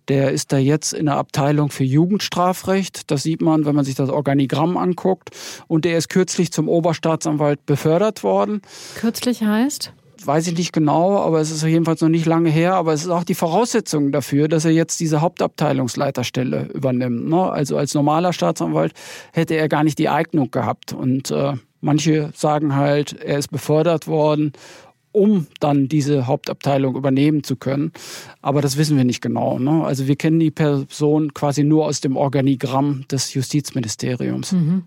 [0.08, 3.10] Der ist da jetzt in der Abteilung für Jugendstrafrecht.
[3.10, 5.30] Das sieht man, wenn man sich das Organigramm anguckt.
[5.68, 8.60] Und der ist kürzlich zum Oberstaatsanwalt befördert worden.
[8.96, 9.94] Kürzlich heißt?
[10.24, 12.74] weiß ich nicht genau, aber es ist jedenfalls noch nicht lange her.
[12.74, 17.28] Aber es ist auch die Voraussetzung dafür, dass er jetzt diese Hauptabteilungsleiterstelle übernimmt.
[17.28, 17.50] Ne?
[17.50, 18.92] Also als normaler Staatsanwalt
[19.32, 20.92] hätte er gar nicht die Eignung gehabt.
[20.92, 24.52] Und äh, Manche sagen halt, er ist befördert worden,
[25.12, 27.92] um dann diese Hauptabteilung übernehmen zu können.
[28.42, 29.58] Aber das wissen wir nicht genau.
[29.58, 29.84] Ne?
[29.84, 34.52] Also wir kennen die Person quasi nur aus dem Organigramm des Justizministeriums.
[34.52, 34.84] Mhm.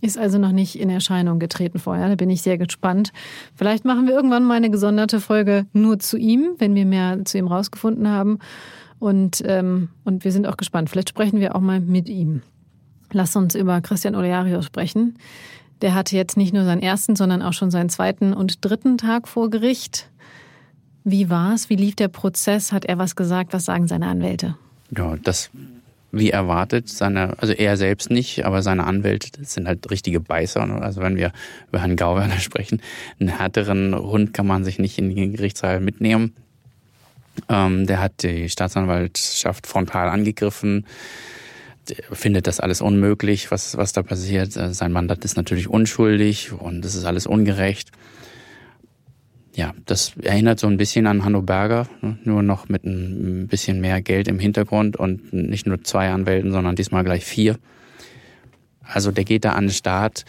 [0.00, 2.08] Ist also noch nicht in Erscheinung getreten vorher.
[2.08, 3.12] Da bin ich sehr gespannt.
[3.54, 7.38] Vielleicht machen wir irgendwann mal eine gesonderte Folge nur zu ihm, wenn wir mehr zu
[7.38, 8.38] ihm rausgefunden haben.
[8.98, 10.90] Und, ähm, und wir sind auch gespannt.
[10.90, 12.42] Vielleicht sprechen wir auch mal mit ihm.
[13.12, 15.18] Lass uns über Christian Oleario sprechen.
[15.82, 19.28] Der hatte jetzt nicht nur seinen ersten, sondern auch schon seinen zweiten und dritten Tag
[19.28, 20.08] vor Gericht.
[21.04, 21.68] Wie war es?
[21.68, 22.72] Wie lief der Prozess?
[22.72, 23.52] Hat er was gesagt?
[23.52, 24.56] Was sagen seine Anwälte?
[24.96, 25.50] Ja, das
[26.14, 30.60] wie erwartet, seine, also er selbst nicht, aber seine Anwälte sind halt richtige Beißer.
[30.82, 31.32] Also wenn wir
[31.70, 32.82] über Herrn Gauwerner sprechen,
[33.18, 36.34] einen härteren Hund kann man sich nicht in den Gerichtssaal mitnehmen.
[37.48, 40.84] Ähm, der hat die Staatsanwaltschaft frontal angegriffen
[42.12, 44.56] findet das alles unmöglich, was, was da passiert.
[44.56, 47.90] Äh, sein Mandat ist natürlich unschuldig und es ist alles ungerecht.
[49.54, 52.16] Ja, das erinnert so ein bisschen an Hanno Berger, ne?
[52.24, 56.74] nur noch mit ein bisschen mehr Geld im Hintergrund und nicht nur zwei Anwälten, sondern
[56.74, 57.58] diesmal gleich vier.
[58.82, 60.24] Also der geht da an den Start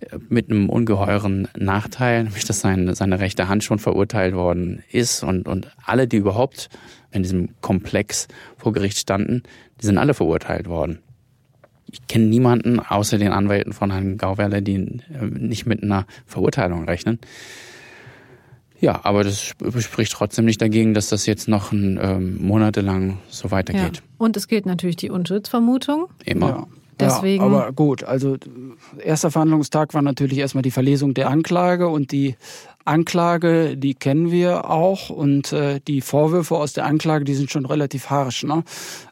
[0.00, 5.24] äh, mit einem ungeheuren Nachteil, nämlich dass seine, seine rechte Hand schon verurteilt worden ist
[5.24, 6.68] und, und alle, die überhaupt
[7.12, 9.42] in diesem Komplex vor Gericht standen,
[9.80, 10.98] die sind alle verurteilt worden.
[11.90, 16.84] Ich kenne niemanden außer den Anwälten von Herrn Gauwerle, die äh, nicht mit einer Verurteilung
[16.84, 17.18] rechnen.
[18.80, 23.52] Ja, aber das spricht trotzdem nicht dagegen, dass das jetzt noch ein, ähm, monatelang so
[23.52, 23.96] weitergeht.
[23.98, 24.02] Ja.
[24.18, 26.08] Und es gilt natürlich die Unschuldsvermutung.
[26.24, 26.48] Immer.
[26.48, 26.66] Ja.
[26.98, 27.42] Deswegen.
[27.42, 28.36] Ja, aber gut, also
[28.98, 32.36] erster Verhandlungstag war natürlich erstmal die Verlesung der Anklage und die
[32.84, 37.66] Anklage, die kennen wir auch und äh, die Vorwürfe aus der Anklage, die sind schon
[37.66, 38.44] relativ harsch.
[38.44, 38.64] Ne?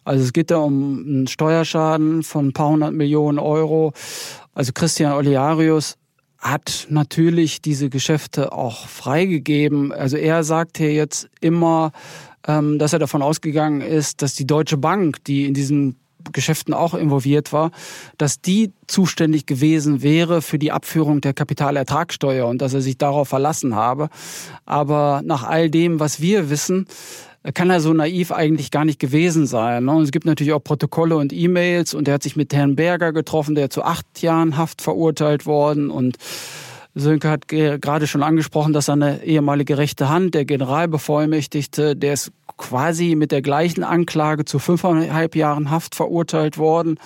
[0.04, 3.92] Also es geht da um einen Steuerschaden von ein paar hundert Millionen Euro.
[4.54, 5.96] Also Christian Oliarius
[6.38, 9.92] hat natürlich diese Geschäfte auch freigegeben.
[9.92, 11.92] Also er sagt hier jetzt immer,
[12.48, 15.96] ähm, dass er davon ausgegangen ist, dass die Deutsche Bank, die in diesen
[16.32, 17.70] Geschäften auch involviert war,
[18.18, 23.28] dass die zuständig gewesen wäre für die Abführung der Kapitalertragssteuer und dass er sich darauf
[23.28, 24.08] verlassen habe.
[24.66, 26.86] Aber nach all dem, was wir wissen,
[27.54, 29.84] kann er so naiv eigentlich gar nicht gewesen sein.
[29.84, 29.92] Ne?
[29.92, 33.12] Und es gibt natürlich auch Protokolle und E-Mails und er hat sich mit Herrn Berger
[33.12, 36.16] getroffen, der zu acht Jahren Haft verurteilt worden und
[37.00, 43.14] Sönke hat gerade schon angesprochen, dass seine ehemalige rechte Hand, der Generalbevollmächtigte, der ist quasi
[43.14, 46.98] mit der gleichen Anklage zu fünfeinhalb Jahren Haft verurteilt worden.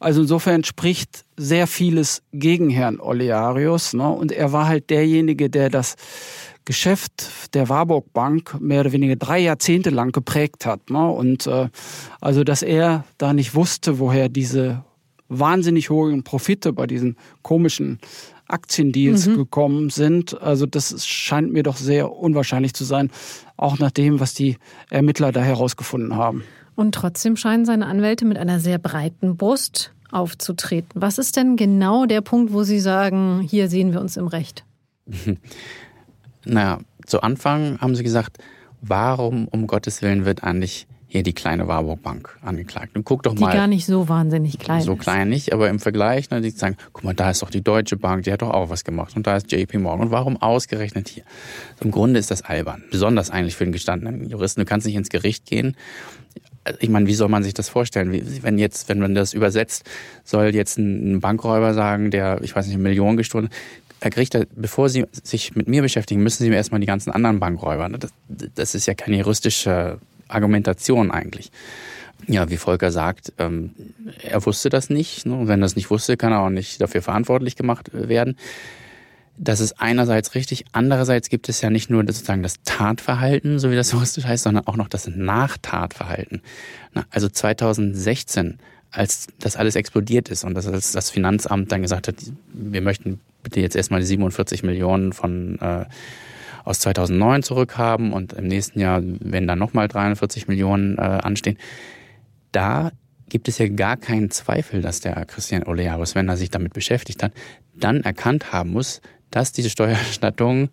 [0.00, 3.92] Also insofern spricht sehr vieles gegen Herrn Olearius.
[3.92, 4.08] Ne?
[4.08, 5.96] Und er war halt derjenige, der das
[6.64, 10.90] Geschäft der Warburg Bank mehr oder weniger drei Jahrzehnte lang geprägt hat.
[10.90, 11.06] Ne?
[11.06, 11.68] Und äh,
[12.20, 14.82] also, dass er da nicht wusste, woher diese
[15.28, 17.98] wahnsinnig hohen Profite bei diesen komischen
[18.48, 19.36] Aktiendeals mhm.
[19.36, 20.40] gekommen sind.
[20.40, 23.10] Also das scheint mir doch sehr unwahrscheinlich zu sein,
[23.56, 24.56] auch nach dem, was die
[24.90, 26.44] Ermittler da herausgefunden haben.
[26.74, 30.90] Und trotzdem scheinen seine Anwälte mit einer sehr breiten Brust aufzutreten.
[30.94, 34.64] Was ist denn genau der Punkt, wo Sie sagen, hier sehen wir uns im Recht?
[36.44, 38.38] naja, zu Anfang haben Sie gesagt,
[38.82, 40.86] warum um Gottes Willen wird eigentlich
[41.16, 42.96] hier die kleine Warburg Bank angeklagt.
[42.96, 43.50] Und guck doch mal.
[43.50, 46.76] Die gar nicht so wahnsinnig klein So klein nicht, aber im Vergleich, ne, die sagen,
[46.92, 49.16] guck mal, da ist doch die Deutsche Bank, die hat doch auch was gemacht.
[49.16, 50.06] Und da ist JP Morgan.
[50.06, 51.24] Und warum ausgerechnet hier?
[51.80, 52.84] Im Grunde ist das albern.
[52.90, 54.60] Besonders eigentlich für den gestandenen Juristen.
[54.60, 55.76] Du kannst nicht ins Gericht gehen.
[56.80, 58.12] Ich meine, wie soll man sich das vorstellen?
[58.42, 59.84] Wenn jetzt, wenn man das übersetzt,
[60.24, 63.48] soll jetzt ein Bankräuber sagen, der, ich weiß nicht, eine Million gestohlen,
[64.00, 67.40] Herr Richter, bevor Sie sich mit mir beschäftigen, müssen Sie mir erstmal die ganzen anderen
[67.40, 67.88] Bankräuber.
[67.88, 69.98] Das, das ist ja keine juristische
[70.28, 71.50] Argumentation eigentlich.
[72.26, 73.72] Ja, wie Volker sagt, ähm,
[74.22, 75.26] er wusste das nicht.
[75.26, 75.34] Ne?
[75.34, 78.36] Und wenn er das nicht wusste, kann er auch nicht dafür verantwortlich gemacht werden.
[79.38, 83.76] Das ist einerseits richtig, andererseits gibt es ja nicht nur sozusagen das Tatverhalten, so wie
[83.76, 86.40] das juristisch heißt, sondern auch noch das Nachtatverhalten.
[87.10, 88.58] Also 2016,
[88.90, 92.16] als das alles explodiert ist und das, als das Finanzamt dann gesagt hat,
[92.52, 95.84] wir möchten bitte jetzt erstmal die 47 Millionen von äh,
[96.66, 101.56] aus 2009 zurückhaben und im nächsten Jahr, wenn dann nochmal 43 Millionen äh, anstehen,
[102.52, 102.90] da
[103.28, 107.22] gibt es ja gar keinen Zweifel, dass der Christian Olearis, wenn er sich damit beschäftigt
[107.22, 107.32] hat,
[107.72, 109.00] dann erkannt haben muss,
[109.30, 110.70] dass diese Steuererstattungen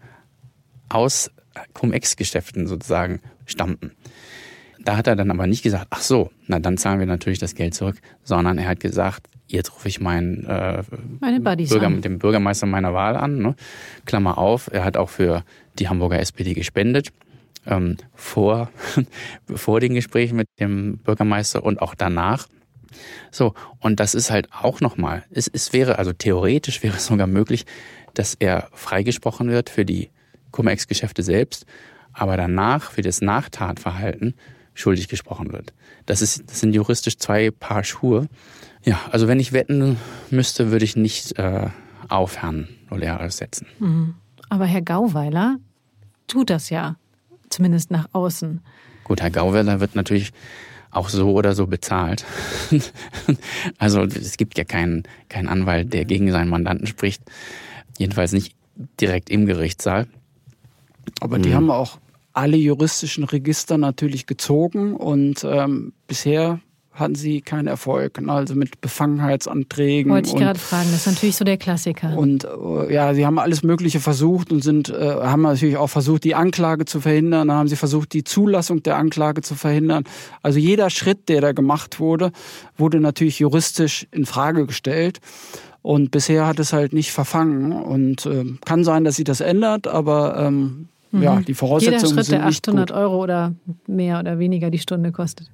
[0.90, 1.32] aus
[1.74, 3.92] Cum-Ex-Geschäften sozusagen stammten.
[4.84, 7.56] Da hat er dann aber nicht gesagt, ach so, na dann zahlen wir natürlich das
[7.56, 10.84] Geld zurück, sondern er hat gesagt, jetzt rufe ich meinen äh,
[11.70, 13.38] Bürger, den Bürgermeister meiner Wahl an.
[13.38, 13.56] Ne?
[14.06, 15.44] Klammer auf, er hat auch für
[15.80, 17.12] die Hamburger SPD gespendet.
[17.66, 18.70] Ähm, vor,
[19.56, 22.48] vor den Gesprächen mit dem Bürgermeister und auch danach.
[23.32, 27.28] So, und das ist halt auch nochmal, es, es wäre, also theoretisch wäre es sogar
[27.28, 27.66] möglich,
[28.14, 30.10] dass er freigesprochen wird für die
[30.52, 31.66] Cum-Ex-Geschäfte selbst,
[32.12, 34.36] aber danach für das Nachtatverhalten
[34.74, 35.74] schuldig gesprochen wird.
[36.06, 38.28] Das, ist, das sind juristisch zwei Paar Schuhe.
[38.84, 39.98] Ja, also wenn ich wetten
[40.30, 41.68] müsste, würde ich nicht äh,
[42.10, 43.68] auf Herrn Olearis setzen.
[43.80, 44.16] Mhm.
[44.50, 45.58] Aber Herr Gauweiler
[46.28, 46.98] tut das ja,
[47.50, 48.62] zumindest nach außen.
[49.04, 50.32] Gut, Herr Gauweiler wird natürlich
[50.92, 52.26] auch so oder so bezahlt.
[53.78, 57.24] also es gibt ja keinen, keinen Anwalt, der gegen seinen Mandanten spricht.
[57.98, 58.56] Jedenfalls nicht
[59.00, 60.08] direkt im Gerichtssaal.
[61.20, 61.56] Aber die mhm.
[61.56, 61.98] haben auch
[62.34, 66.60] alle juristischen Register natürlich gezogen und ähm, bisher
[66.94, 68.22] hatten sie keinen Erfolg.
[68.22, 68.32] Ne?
[68.32, 70.12] Also mit Befangenheitsanträgen.
[70.12, 72.16] Wollte ich gerade fragen, das ist natürlich so der Klassiker.
[72.16, 76.24] Und äh, ja, sie haben alles Mögliche versucht und sind, äh, haben natürlich auch versucht,
[76.24, 77.48] die Anklage zu verhindern.
[77.48, 80.04] Dann haben sie versucht, die Zulassung der Anklage zu verhindern.
[80.44, 82.32] Also jeder Schritt, der da gemacht wurde,
[82.78, 85.20] wurde natürlich juristisch in Frage gestellt.
[85.82, 87.72] Und bisher hat es halt nicht verfangen.
[87.72, 91.24] Und äh, kann sein, dass sie das ändert, aber ähm, mhm.
[91.24, 92.98] ja, die Voraussetzungen Jeder Schritt, sind der 800 gut.
[92.98, 93.56] Euro oder
[93.88, 95.50] mehr oder weniger die Stunde kostet.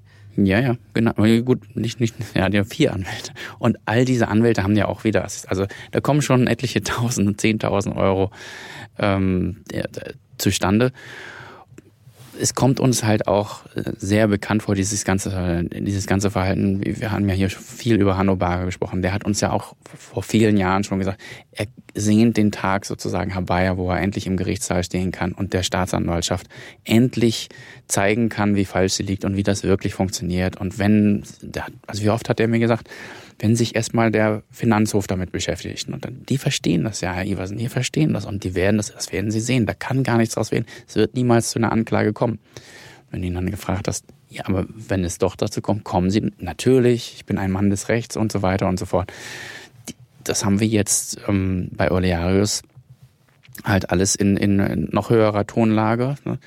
[0.45, 1.13] Ja, ja, genau.
[1.43, 3.31] Gut, nicht, nicht, ja, die haben vier Anwälte.
[3.57, 7.95] Und all diese Anwälte haben ja auch wieder, also da kommen schon etliche tausend, zehntausend
[7.95, 8.31] Euro
[8.97, 9.63] ähm,
[10.37, 10.91] zustande
[12.39, 16.81] es kommt uns halt auch äh, sehr bekannt vor, dieses ganze, dieses ganze Verhalten.
[16.83, 19.01] Wir haben ja hier viel über Hanno Barger gesprochen.
[19.01, 21.19] Der hat uns ja auch vor vielen Jahren schon gesagt,
[21.51, 25.63] er sehnt den Tag sozusagen herbei, wo er endlich im Gerichtssaal stehen kann und der
[25.63, 26.47] Staatsanwaltschaft
[26.85, 27.49] endlich
[27.87, 30.57] zeigen kann, wie falsch sie liegt und wie das wirklich funktioniert.
[30.57, 31.23] Und wenn,
[31.87, 32.89] also wie oft hat er mir gesagt,
[33.39, 35.87] wenn sich erstmal der Finanzhof damit beschäftigt.
[35.87, 38.93] Und dann, die verstehen das ja, Herr Iversen, die verstehen das und die werden das,
[38.93, 39.65] das werden sie sehen.
[39.65, 40.65] Da kann gar nichts draus werden.
[40.87, 42.39] Es wird niemals zu einer Anklage kommen.
[43.09, 46.31] Wenn du ihn dann gefragt hast, ja, aber wenn es doch dazu kommt, kommen sie
[46.37, 49.11] natürlich, ich bin ein Mann des Rechts und so weiter und so fort.
[50.23, 52.61] Das haben wir jetzt ähm, bei Olearius
[53.63, 56.15] halt alles in, in noch höherer Tonlage.
[56.25, 56.39] Ne?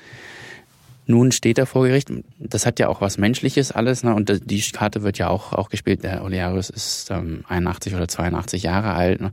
[1.05, 2.11] Nun steht er vor Gericht.
[2.39, 4.03] Das hat ja auch was Menschliches alles.
[4.03, 4.15] Ne?
[4.15, 6.03] Und die Karte wird ja auch, auch gespielt.
[6.03, 9.19] Der Olearius ist ähm, 81 oder 82 Jahre alt.
[9.19, 9.31] Ne?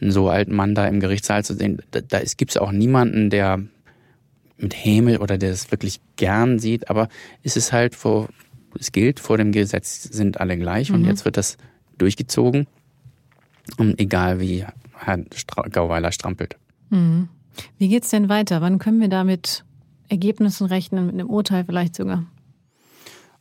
[0.00, 3.30] Einen so alten Mann da im Gerichtssaal zu sehen, da, da gibt es auch niemanden,
[3.30, 3.62] der
[4.56, 6.90] mit Häme oder der es wirklich gern sieht.
[6.90, 7.08] Aber
[7.42, 8.28] es ist halt vor,
[8.78, 10.90] es gilt, vor dem Gesetz sind alle gleich.
[10.90, 10.96] Mhm.
[10.96, 11.58] Und jetzt wird das
[11.96, 12.66] durchgezogen.
[13.78, 14.64] Und egal wie
[14.96, 16.56] Herr Stra Gauweiler strampelt.
[16.90, 17.28] Mhm.
[17.78, 18.60] Wie geht's denn weiter?
[18.60, 19.64] Wann können wir damit
[20.08, 22.24] Ergebnissen rechnen, mit einem Urteil vielleicht sogar?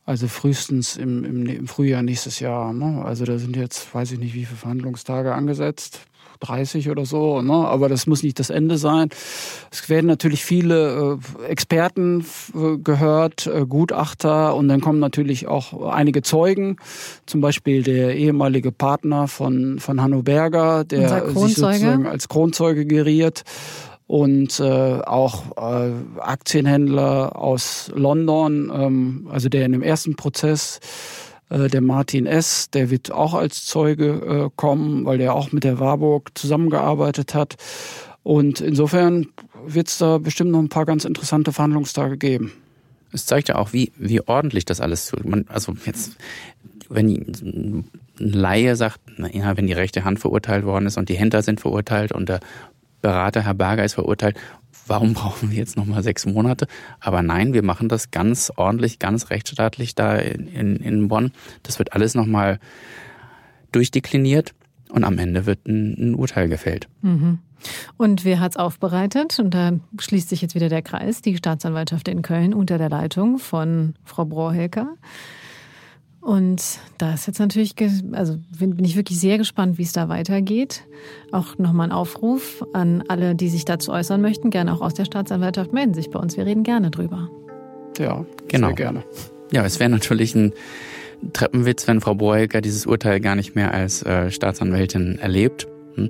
[0.05, 2.73] Also frühestens im, im, im Frühjahr nächstes Jahr.
[2.73, 3.03] Ne?
[3.05, 6.01] Also da sind jetzt, weiß ich nicht, wie viele Verhandlungstage angesetzt.
[6.43, 7.53] 30 oder so, ne?
[7.53, 9.09] aber das muss nicht das Ende sein.
[9.71, 15.89] Es werden natürlich viele äh, Experten äh, gehört, äh, Gutachter und dann kommen natürlich auch
[15.89, 16.77] einige Zeugen,
[17.25, 23.43] zum Beispiel der ehemalige Partner von, von Hanno Berger, der sich sozusagen als Kronzeuge geriert
[24.07, 30.79] und äh, auch äh, Aktienhändler aus London, ähm, also der in dem ersten Prozess
[31.49, 34.07] Äh, der Martin S., der wird auch als Zeuge
[34.45, 37.55] äh, kommen, weil der auch mit der Warburg zusammengearbeitet hat.
[38.23, 39.27] Und insofern
[39.65, 42.53] wird es da bestimmt noch ein paar ganz interessante Verhandlungstage geben.
[43.11, 45.17] Es zeigt ja auch, wie, wie ordentlich das alles zu.
[45.23, 46.17] Man, also jetzt,
[46.89, 51.43] wenn ein Laie sagt, naja, wenn die rechte Hand verurteilt worden ist und die Händler
[51.43, 52.39] sind verurteilt und der
[53.03, 54.37] Berater Herr Berger ist verurteilt,
[54.87, 56.67] warum brauchen wir jetzt nochmal sechs Monate?
[56.99, 61.31] Aber nein, wir machen das ganz ordentlich, ganz rechtsstaatlich da in, in, in Bonn.
[61.61, 62.59] Das wird alles nochmal
[63.73, 64.55] durchdekliniert
[64.89, 66.87] und am Ende wird ein, ein Urteil gefällt.
[67.01, 67.39] Mhm.
[67.97, 69.39] Und wer hat's aufbereitet?
[69.39, 73.37] Und da schließt sich jetzt wieder der Kreis, die Staatsanwaltschaft in Köln unter der Leitung
[73.37, 74.95] von Frau Brohrhelker.
[76.23, 77.75] Und da ist jetzt natürlich,
[78.13, 80.85] also bin ich wirklich sehr gespannt, wie es da weitergeht.
[81.33, 85.03] Auch nochmal ein Aufruf an alle, die sich dazu äußern möchten, gerne auch aus der
[85.03, 86.37] Staatsanwaltschaft melden sich bei uns.
[86.37, 87.29] Wir reden gerne drüber.
[87.97, 88.67] Ja, genau.
[88.67, 89.03] sehr gerne.
[89.51, 90.53] Ja, es wäre natürlich ein
[91.33, 95.67] Treppenwitz, wenn Frau Boelger dieses Urteil gar nicht mehr als äh, Staatsanwältin erlebt.
[95.95, 96.09] Hm.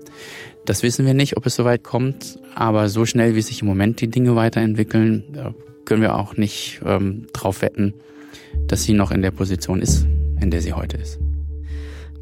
[0.66, 4.00] Das wissen wir nicht, ob es soweit kommt, aber so schnell, wie sich im Moment
[4.00, 5.56] die Dinge weiterentwickeln,
[5.86, 7.94] können wir auch nicht ähm, drauf wetten,
[8.68, 10.06] dass sie noch in der Position ist,
[10.42, 11.20] in der sie heute ist.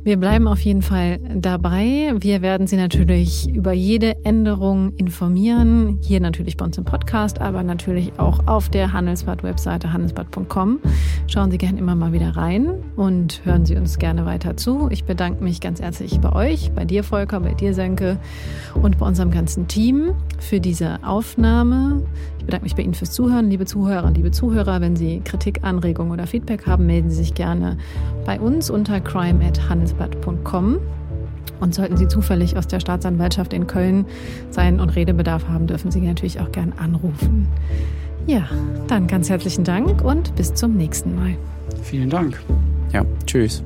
[0.04, 2.16] Wir bleiben auf jeden Fall dabei.
[2.20, 6.00] Wir werden Sie natürlich über jede Änderung informieren.
[6.02, 10.80] Hier natürlich bei uns im Podcast, aber natürlich auch auf der Handelsblatt-Webseite handelsblatt.com.
[11.28, 14.88] Schauen Sie gerne immer mal wieder rein und hören Sie uns gerne weiter zu.
[14.90, 18.18] Ich bedanke mich ganz herzlich bei euch, bei dir Volker, bei dir Senke
[18.82, 22.02] und bei unserem ganzen Team für diese Aufnahme.
[22.52, 24.82] Ich bedanke mich bei Ihnen fürs Zuhören, liebe Zuhörer, liebe Zuhörer.
[24.82, 27.78] Wenn Sie Kritik, Anregungen oder Feedback haben, melden Sie sich gerne
[28.26, 30.80] bei uns unter crime@handelsblatt.com.
[31.62, 34.06] Und sollten Sie zufällig aus der Staatsanwaltschaft in Köln
[34.50, 37.48] sein und Redebedarf haben, dürfen Sie natürlich auch gerne anrufen.
[38.28, 38.50] Ja,
[38.90, 41.38] dann ganz herzlichen Dank und bis zum nächsten Mal.
[41.84, 42.42] Vielen Dank.
[42.92, 43.64] Ja, tschüss.